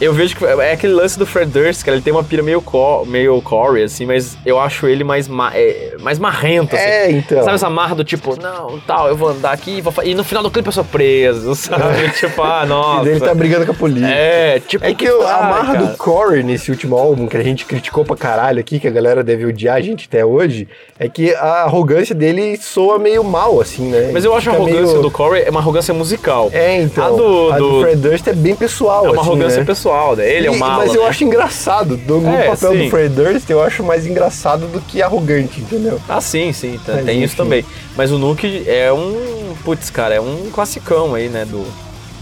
[0.00, 2.60] eu vejo que é aquele lance do Fred Durst, cara, ele tem uma pira meio,
[2.60, 6.84] co meio Corey, assim, mas eu acho ele mais, ma é, mais marrento, assim.
[6.84, 7.42] É, então.
[7.44, 10.14] Sabe essa marra do tipo, não, tal, eu vou andar aqui e vou fa-" E
[10.14, 12.10] no final do clipe eu sou preso, sabe?
[12.12, 13.08] tipo, ah, nossa.
[13.08, 14.06] ele tá brigando com a polícia.
[14.08, 14.84] É, tipo.
[14.84, 15.86] É que o- a ai, marra cara.
[15.86, 19.22] do Corey nesse último álbum, que a gente criticou pra caralho aqui, que a galera
[19.22, 20.66] deve odiar a gente até hoje,
[20.98, 24.10] é que a arrogância dele soa meio mal, assim, né?
[24.12, 26.50] Mas eu acho a arrogância meio- do Corey é uma arrogância musical.
[26.52, 27.04] É, então.
[27.04, 29.64] A do- a do do- Fred Durst é bem pessoal, É uma assim, arrogância né?
[29.64, 29.81] pessoal,
[30.16, 30.28] né?
[30.30, 30.84] Ele é E- o mala.
[30.84, 31.96] Mas eu acho engraçado.
[31.96, 32.84] Do, no É, papel sim.
[32.84, 36.00] do Fred Durst, eu acho mais engraçado do que arrogante, entendeu?
[36.08, 37.36] Ah, sim, sim, tá- Mas, tem isso enfim.
[37.42, 37.64] também.
[37.96, 39.54] Mas o Nuke é um.
[39.64, 41.44] Putz, cara, é um classicão aí, né?
[41.44, 41.64] Do,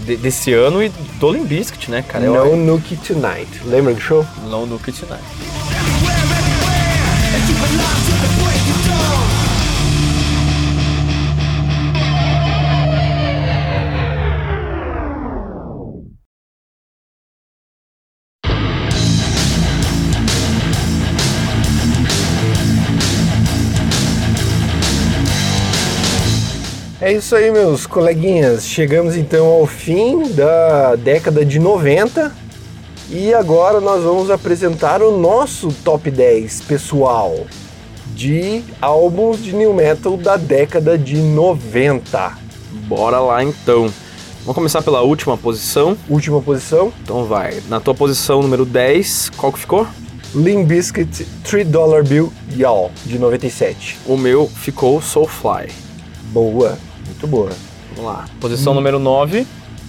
[0.01, 2.25] de- desse ano e do Bizkit, né, cara?
[2.25, 3.61] no Eu, Nuke Tonight.
[3.65, 4.25] Lembra do show?
[4.49, 5.21] não Nuke Tonight.
[27.11, 28.65] É isso aí, meus coleguinhas.
[28.65, 32.31] Chegamos então ao fim da década de 90
[33.09, 37.35] e agora nós vamos apresentar o nosso top 10 pessoal
[38.15, 42.31] de álbuns de new metal da década de 90.
[42.87, 43.91] Bora lá então.
[44.43, 45.97] Vamos começar pela última posição.
[46.07, 47.61] Última posição, Então vai.
[47.67, 49.85] Na tua posição número 10, qual que ficou?
[50.33, 53.99] Limp Bizkit 3 Dollar Bill Y'all, de 97.
[54.05, 55.67] O meu ficou Soulfly.
[56.31, 56.77] Boa,
[57.11, 57.49] muito boa.
[57.95, 58.25] Vamos lá.
[58.39, 59.45] Posição número 9,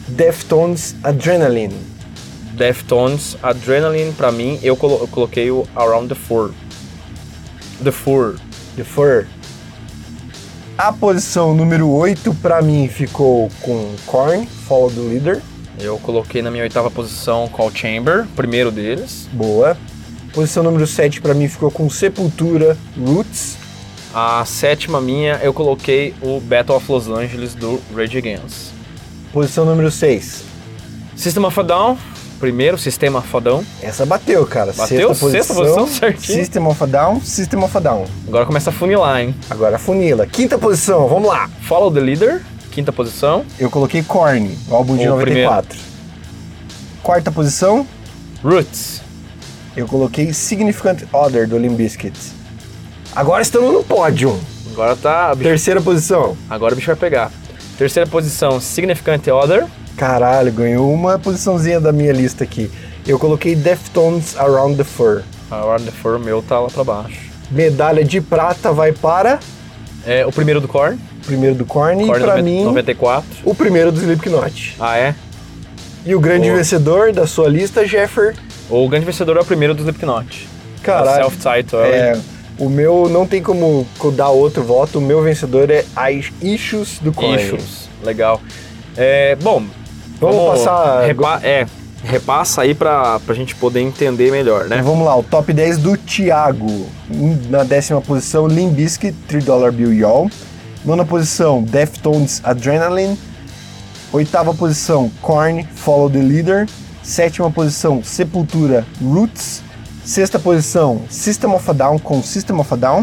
[0.08, 1.76] Deftones Adrenaline.
[2.54, 6.50] Deftones, Adrenaline, pra mim, eu, colo- eu coloquei o Around the Fur.
[7.82, 8.36] The Fur.
[8.76, 9.26] The Fur.
[10.76, 15.42] A posição número 8 pra mim ficou com Korn, Follow the Leader.
[15.80, 19.28] Eu coloquei na minha oitava posição Call Chamber, primeiro deles.
[19.32, 19.76] Boa.
[20.34, 23.56] Posição número 7 pra mim ficou com Sepultura, Roots.
[24.14, 28.72] A sétima minha, eu coloquei o Battle of Los Angeles do Rage Against.
[29.32, 30.44] Posição número 6.
[31.16, 31.98] System of a Down,
[32.38, 33.64] primeiro, Sistema Fodão.
[33.80, 34.72] Essa bateu, cara.
[34.74, 35.14] Bateu?
[35.14, 36.38] Sexta Sexta posição, certinho.
[36.38, 38.04] System of a Down, System of a Down.
[38.28, 39.34] Agora começa a funilar, hein?
[39.48, 40.26] Agora funila.
[40.26, 41.48] Quinta posição, vamos lá.
[41.62, 43.46] Follow the Leader, quinta posição.
[43.58, 45.78] Eu coloquei Korn, o álbum de O 94.
[47.02, 47.86] Quarta posição,
[48.44, 49.00] Roots.
[49.74, 52.41] eu coloquei Significant Other do Limp Bizkit.
[53.14, 54.38] Agora estamos no pódio.
[54.72, 55.34] Agora tá.
[55.34, 56.36] bicho- Terceira posição.
[56.48, 57.30] Agora o bicho vai pegar.
[57.76, 59.66] Terceira posição, Significant Other.
[59.96, 62.70] Caralho, ganhou uma posiçãozinha da minha lista aqui.
[63.06, 65.22] Eu coloquei Deftones Around the Fur.
[65.50, 67.20] Around the Fur, o meu tá lá pra baixo.
[67.50, 69.38] Medalha de prata vai para
[70.06, 70.98] É, o primeiro do Korn.
[71.22, 73.24] o primeiro do Korn, Korn e pra mim 94.
[73.44, 74.76] o primeiro do Slipknot.
[74.80, 75.14] Ah, é?
[76.06, 76.56] E o grande Boa.
[76.56, 78.34] vencedor da sua lista, Jeffer.
[78.70, 80.48] O grande vencedor é o primeiro do Slipknot.
[80.82, 81.24] Caralho.
[81.30, 81.80] Self-title.
[81.80, 82.18] É,
[82.64, 84.98] o meu não tem como dar outro voto.
[84.98, 87.42] O meu vencedor é Is- Issues do Korn.
[87.42, 87.88] Issues.
[88.04, 88.40] Legal.
[88.96, 89.62] É, bom,
[90.20, 91.66] Vamos passar- repa- é,
[92.04, 94.80] repassa aí pra, pra gente poder entender melhor, né?
[94.82, 96.86] Vamos lá, o top 10 do Thiago.
[97.48, 100.30] Na décima posição, Limp Bizkit, 3 Dollar Bill Y'all.
[100.84, 103.16] Nona posição, Deftones Adrenaline.
[104.12, 106.66] Oitava posição, Korn, Follow the Leader.
[107.02, 109.62] Sétima posição, Sepultura, Roots.
[110.04, 113.02] Sexta posição, System of a Down com System of a Down.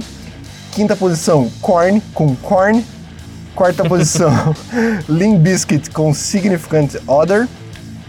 [0.74, 2.86] Quinta posição, Korn com Korn.
[3.56, 4.32] Quarta posição,
[5.10, 7.48] Limp Bizkit com Significant Other.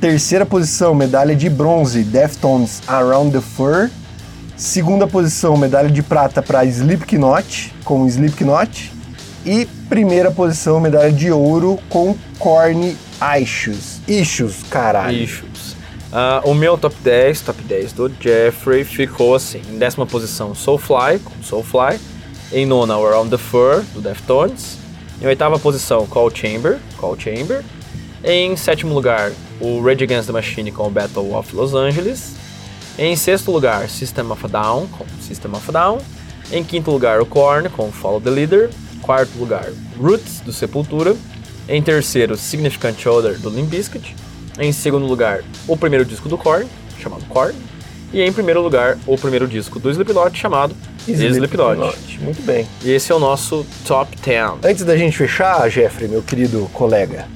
[0.01, 3.91] Terceira posição, medalha de bronze, Deftones Around the Fur.
[4.57, 8.93] Segunda posição, medalha de prata para Slipknot, com Slipknot.
[9.45, 12.97] E primeira posição, medalha de ouro com Corny
[13.41, 14.01] Issues.
[14.07, 15.17] Issues, caralho.
[15.17, 15.50] Issues.
[16.13, 19.63] Ah, o meu top 10, top 10 do Jeffrey ficou assim.
[19.71, 22.01] Em décima posição, Soulfly, com Soulfly.
[22.53, 24.77] Em nona, Around the Fur, do Deftones.
[25.23, 27.63] Em oitava posição, Call Chamber, Call Chamber.
[28.25, 29.31] Em sétimo lugar,
[29.61, 32.35] o Rage Against the Machine com o Battle of Los Angeles.
[32.99, 35.99] Em sexto lugar, System of a Down com System of a Down.
[36.51, 38.71] Em quinto lugar, o Korn com Follow the Leader.
[39.01, 41.15] Quarto lugar, Roots do Sepultura.
[41.69, 44.17] Em terceiro, Significant Other do Limp Bizkit.
[44.61, 46.67] Em segundo lugar, o primeiro disco do Korn,
[47.01, 47.55] chamado Korn.
[48.13, 50.75] E em primeiro lugar, o primeiro disco do Slipknot, chamado
[51.37, 52.19] Slipknot.
[52.21, 52.67] Muito bem.
[52.85, 54.53] E esse é o nosso top 10.
[54.65, 57.27] Antes da gente fechar, Jeffrey, meu querido colega,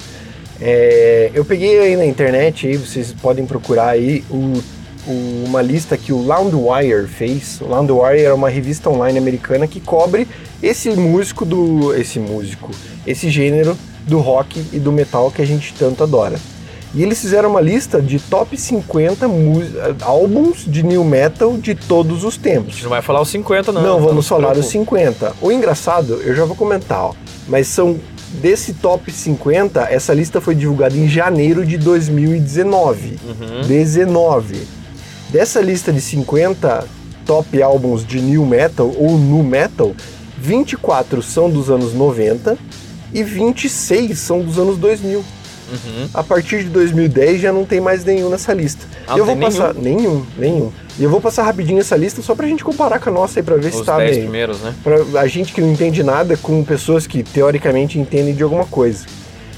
[0.61, 4.61] é, eu peguei aí na internet, aí vocês podem procurar aí o-
[5.07, 7.59] o- uma lista que o Loudwire fez.
[7.61, 10.27] O Loudwire era uma revista online americana que cobre
[10.61, 12.69] esse músico do, esse músico,
[13.07, 16.37] esse gênero do rock e do metal que a gente tanto adora.
[16.95, 19.61] E eles fizeram uma lista de top 50 mu-
[20.01, 22.73] álbuns de new metal de todos os A tempos.
[22.73, 23.81] gente não vai falar os 50, não.
[23.81, 24.71] Não, Não vamos se falar os preocupe.
[24.71, 25.35] 50.
[25.41, 27.13] O engraçado, eu já vou comentar, ó,
[27.49, 27.99] mas são
[28.41, 33.17] desse top 50, essa lista foi divulgada em janeiro de 2019.
[33.25, 33.67] Uhum.
[33.67, 34.65] 19.
[35.29, 36.85] Dessa lista de 50
[37.25, 39.93] top álbuns de new metal ou nu metal,
[40.37, 42.57] 24 são dos anos 90
[43.13, 45.23] e 26 são dos anos 2000.
[45.71, 46.09] Uhum.
[46.13, 48.85] A partir de 2010 já não tem mais nenhum nessa lista.
[49.07, 50.71] Ah, eu vou passar nenhum, nenhum.
[50.97, 53.43] E eu vou passar rapidinho essa lista só pra gente comparar com a nossa aí
[53.43, 54.19] pra ver se Os tá 10 bem.
[54.21, 54.73] primeiros, né?
[54.83, 59.05] Pra a gente que não entende nada com pessoas que teoricamente entendem de alguma coisa.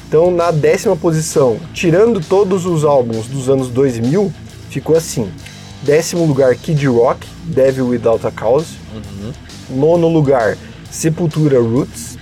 [0.07, 4.33] Então, na décima posição, tirando todos os álbuns dos anos 2000,
[4.69, 5.29] ficou assim:
[5.83, 8.77] décimo lugar, Kid Rock, Devil Without a Cause.
[9.69, 10.57] Nono lugar,
[10.89, 12.17] Sepultura Roots.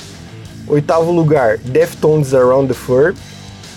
[0.68, 3.14] Oitavo lugar, Deftones Around the Fur.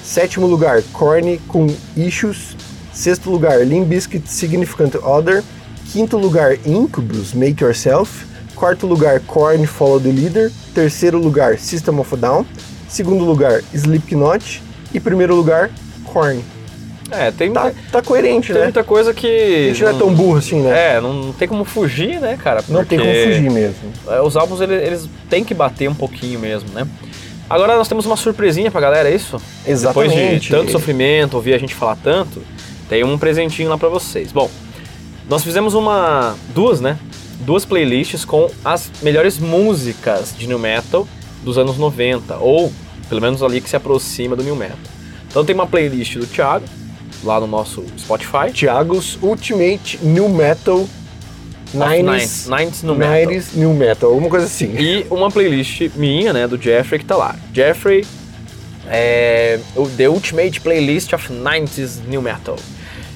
[0.08, 2.56] Sétimo lugar, Korn com Issues.
[2.94, 5.44] Sexto lugar, Limp Bizkit Significant Other.
[5.92, 8.24] Quinto lugar, Incubus Make Yourself.
[8.54, 10.50] Quarto lugar, Korn Follow the Leader.
[10.74, 12.46] Terceiro lugar, System of a Down.
[12.88, 14.62] Segundo lugar, Slipknot.
[14.94, 15.70] E primeiro lugar,
[16.04, 16.42] Korn.
[17.10, 18.62] É, tem, Tá, muita, tá coerente, tem né?
[18.64, 19.26] muita coisa que.
[19.26, 20.96] A gente não é tão burro assim, né?
[20.96, 22.64] É, não, não tem como fugir, né, cara?
[22.66, 23.92] não tem como fugir mesmo.
[24.08, 26.86] é, Os álbuns, eles, eles têm que bater um pouquinho mesmo, né?
[27.48, 29.40] Agora nós temos uma surpresinha pra galera, é isso?
[29.64, 30.50] Depois de Exatamente.
[30.50, 32.42] tanto sofrimento, ouvir a gente falar tanto,
[32.88, 34.32] tem um presentinho lá pra vocês.
[34.32, 34.50] Bom,
[35.28, 36.36] nós fizemos uma.
[36.54, 36.98] duas, né?
[37.40, 41.06] Duas playlists com as melhores músicas de New Metal
[41.42, 42.72] dos anos 90, ou
[43.08, 44.76] pelo menos ali que se aproxima do New Metal.
[45.30, 46.64] Então tem uma playlist do Thiago,
[47.22, 48.52] lá no nosso Spotify.
[48.52, 50.86] Thiago's Ultimate New Metal
[51.74, 53.32] 90s, 90s no Metal.
[53.32, 54.74] 90s New Metal, alguma coisa assim.
[54.78, 57.36] E uma playlist minha, né, do Jeffrey, que tá lá.
[57.52, 58.04] Jeffrey,
[58.88, 59.58] é,
[59.96, 62.56] The Ultimate Playlist of 90s New Metal.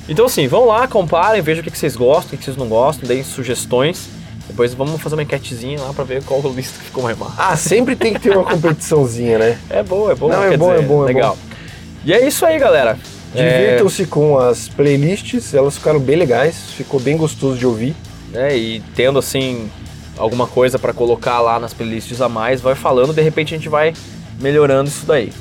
[0.08, 3.06] Então assim, vão lá, comparem, vejam o que vocês gostam, o que vocês não gostam,
[3.08, 4.08] deem sugestões.
[4.46, 7.34] Depois vamos fazer uma enquetezinha lá pra ver qual lista que ficou mais massa.
[7.38, 9.58] Ah, sempre tem que ter uma competiçãozinha, né?
[9.70, 10.36] É boa, é boa.
[10.36, 11.38] Não, é bom, é dizer, bom, é Legal.
[12.04, 12.98] E é isso aí, galera.
[13.34, 17.94] É, Divirtam-se com as playlists, elas ficaram bem legais, ficou bem gostoso de ouvir.
[18.32, 19.70] Né, e tendo assim
[20.16, 23.68] alguma coisa pra colocar lá nas playlists a mais, vai falando, de repente a gente
[23.68, 23.94] vai
[24.40, 25.32] melhorando isso daí.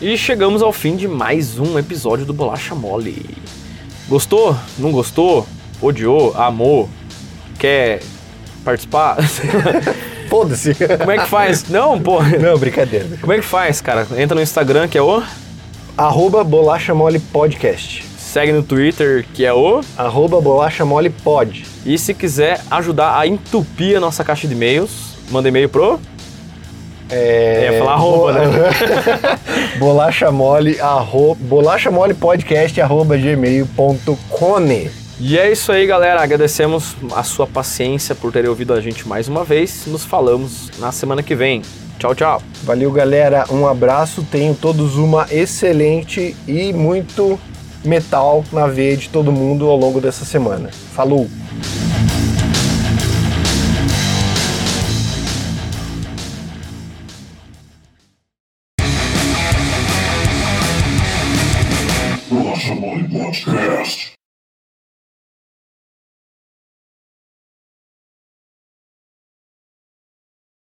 [0.00, 3.24] E chegamos ao fim de mais um episódio do Bolacha Mole.
[4.08, 4.56] Gostou?
[4.76, 5.46] Não gostou?
[5.80, 6.34] Odiou?
[6.36, 6.90] Amou?
[7.56, 8.02] Quer
[8.64, 9.18] participar?
[10.28, 10.74] Foda-se.
[10.74, 11.68] Como é que faz?
[11.68, 12.20] Não, pô.
[12.20, 13.06] Não, brincadeira.
[13.20, 14.06] Como é que faz, cara?
[14.16, 15.22] Entra no Instagram, que é o.
[15.96, 18.02] Arroba Bolacha Mole Podcast.
[18.16, 19.82] Segue no Twitter, que é o.
[19.96, 21.66] Arroba Bolacha Mole Pod.
[21.84, 24.90] E se quiser ajudar a entupir a nossa caixa de e-mails,
[25.30, 26.00] manda e-mail pro.
[27.10, 27.72] É...
[27.72, 28.48] Ia falar arroba, né?
[29.78, 31.34] Bolacha Mole, arro...
[31.34, 34.60] Bolacha Mole Podcast, arroba gmail.com.
[35.20, 36.22] E é isso aí, galera.
[36.22, 39.84] Agradecemos a sua paciência por terem ouvido a gente mais uma vez.
[39.86, 41.60] Nos falamos na semana que vem.
[42.02, 42.42] Tchau, tchau.
[42.64, 43.44] Valeu, galera.
[43.48, 44.26] Um abraço.
[44.28, 47.38] Tenham todos uma excelente e muito
[47.84, 50.68] metal na veia de todo mundo ao longo dessa semana.
[50.96, 51.28] Falou!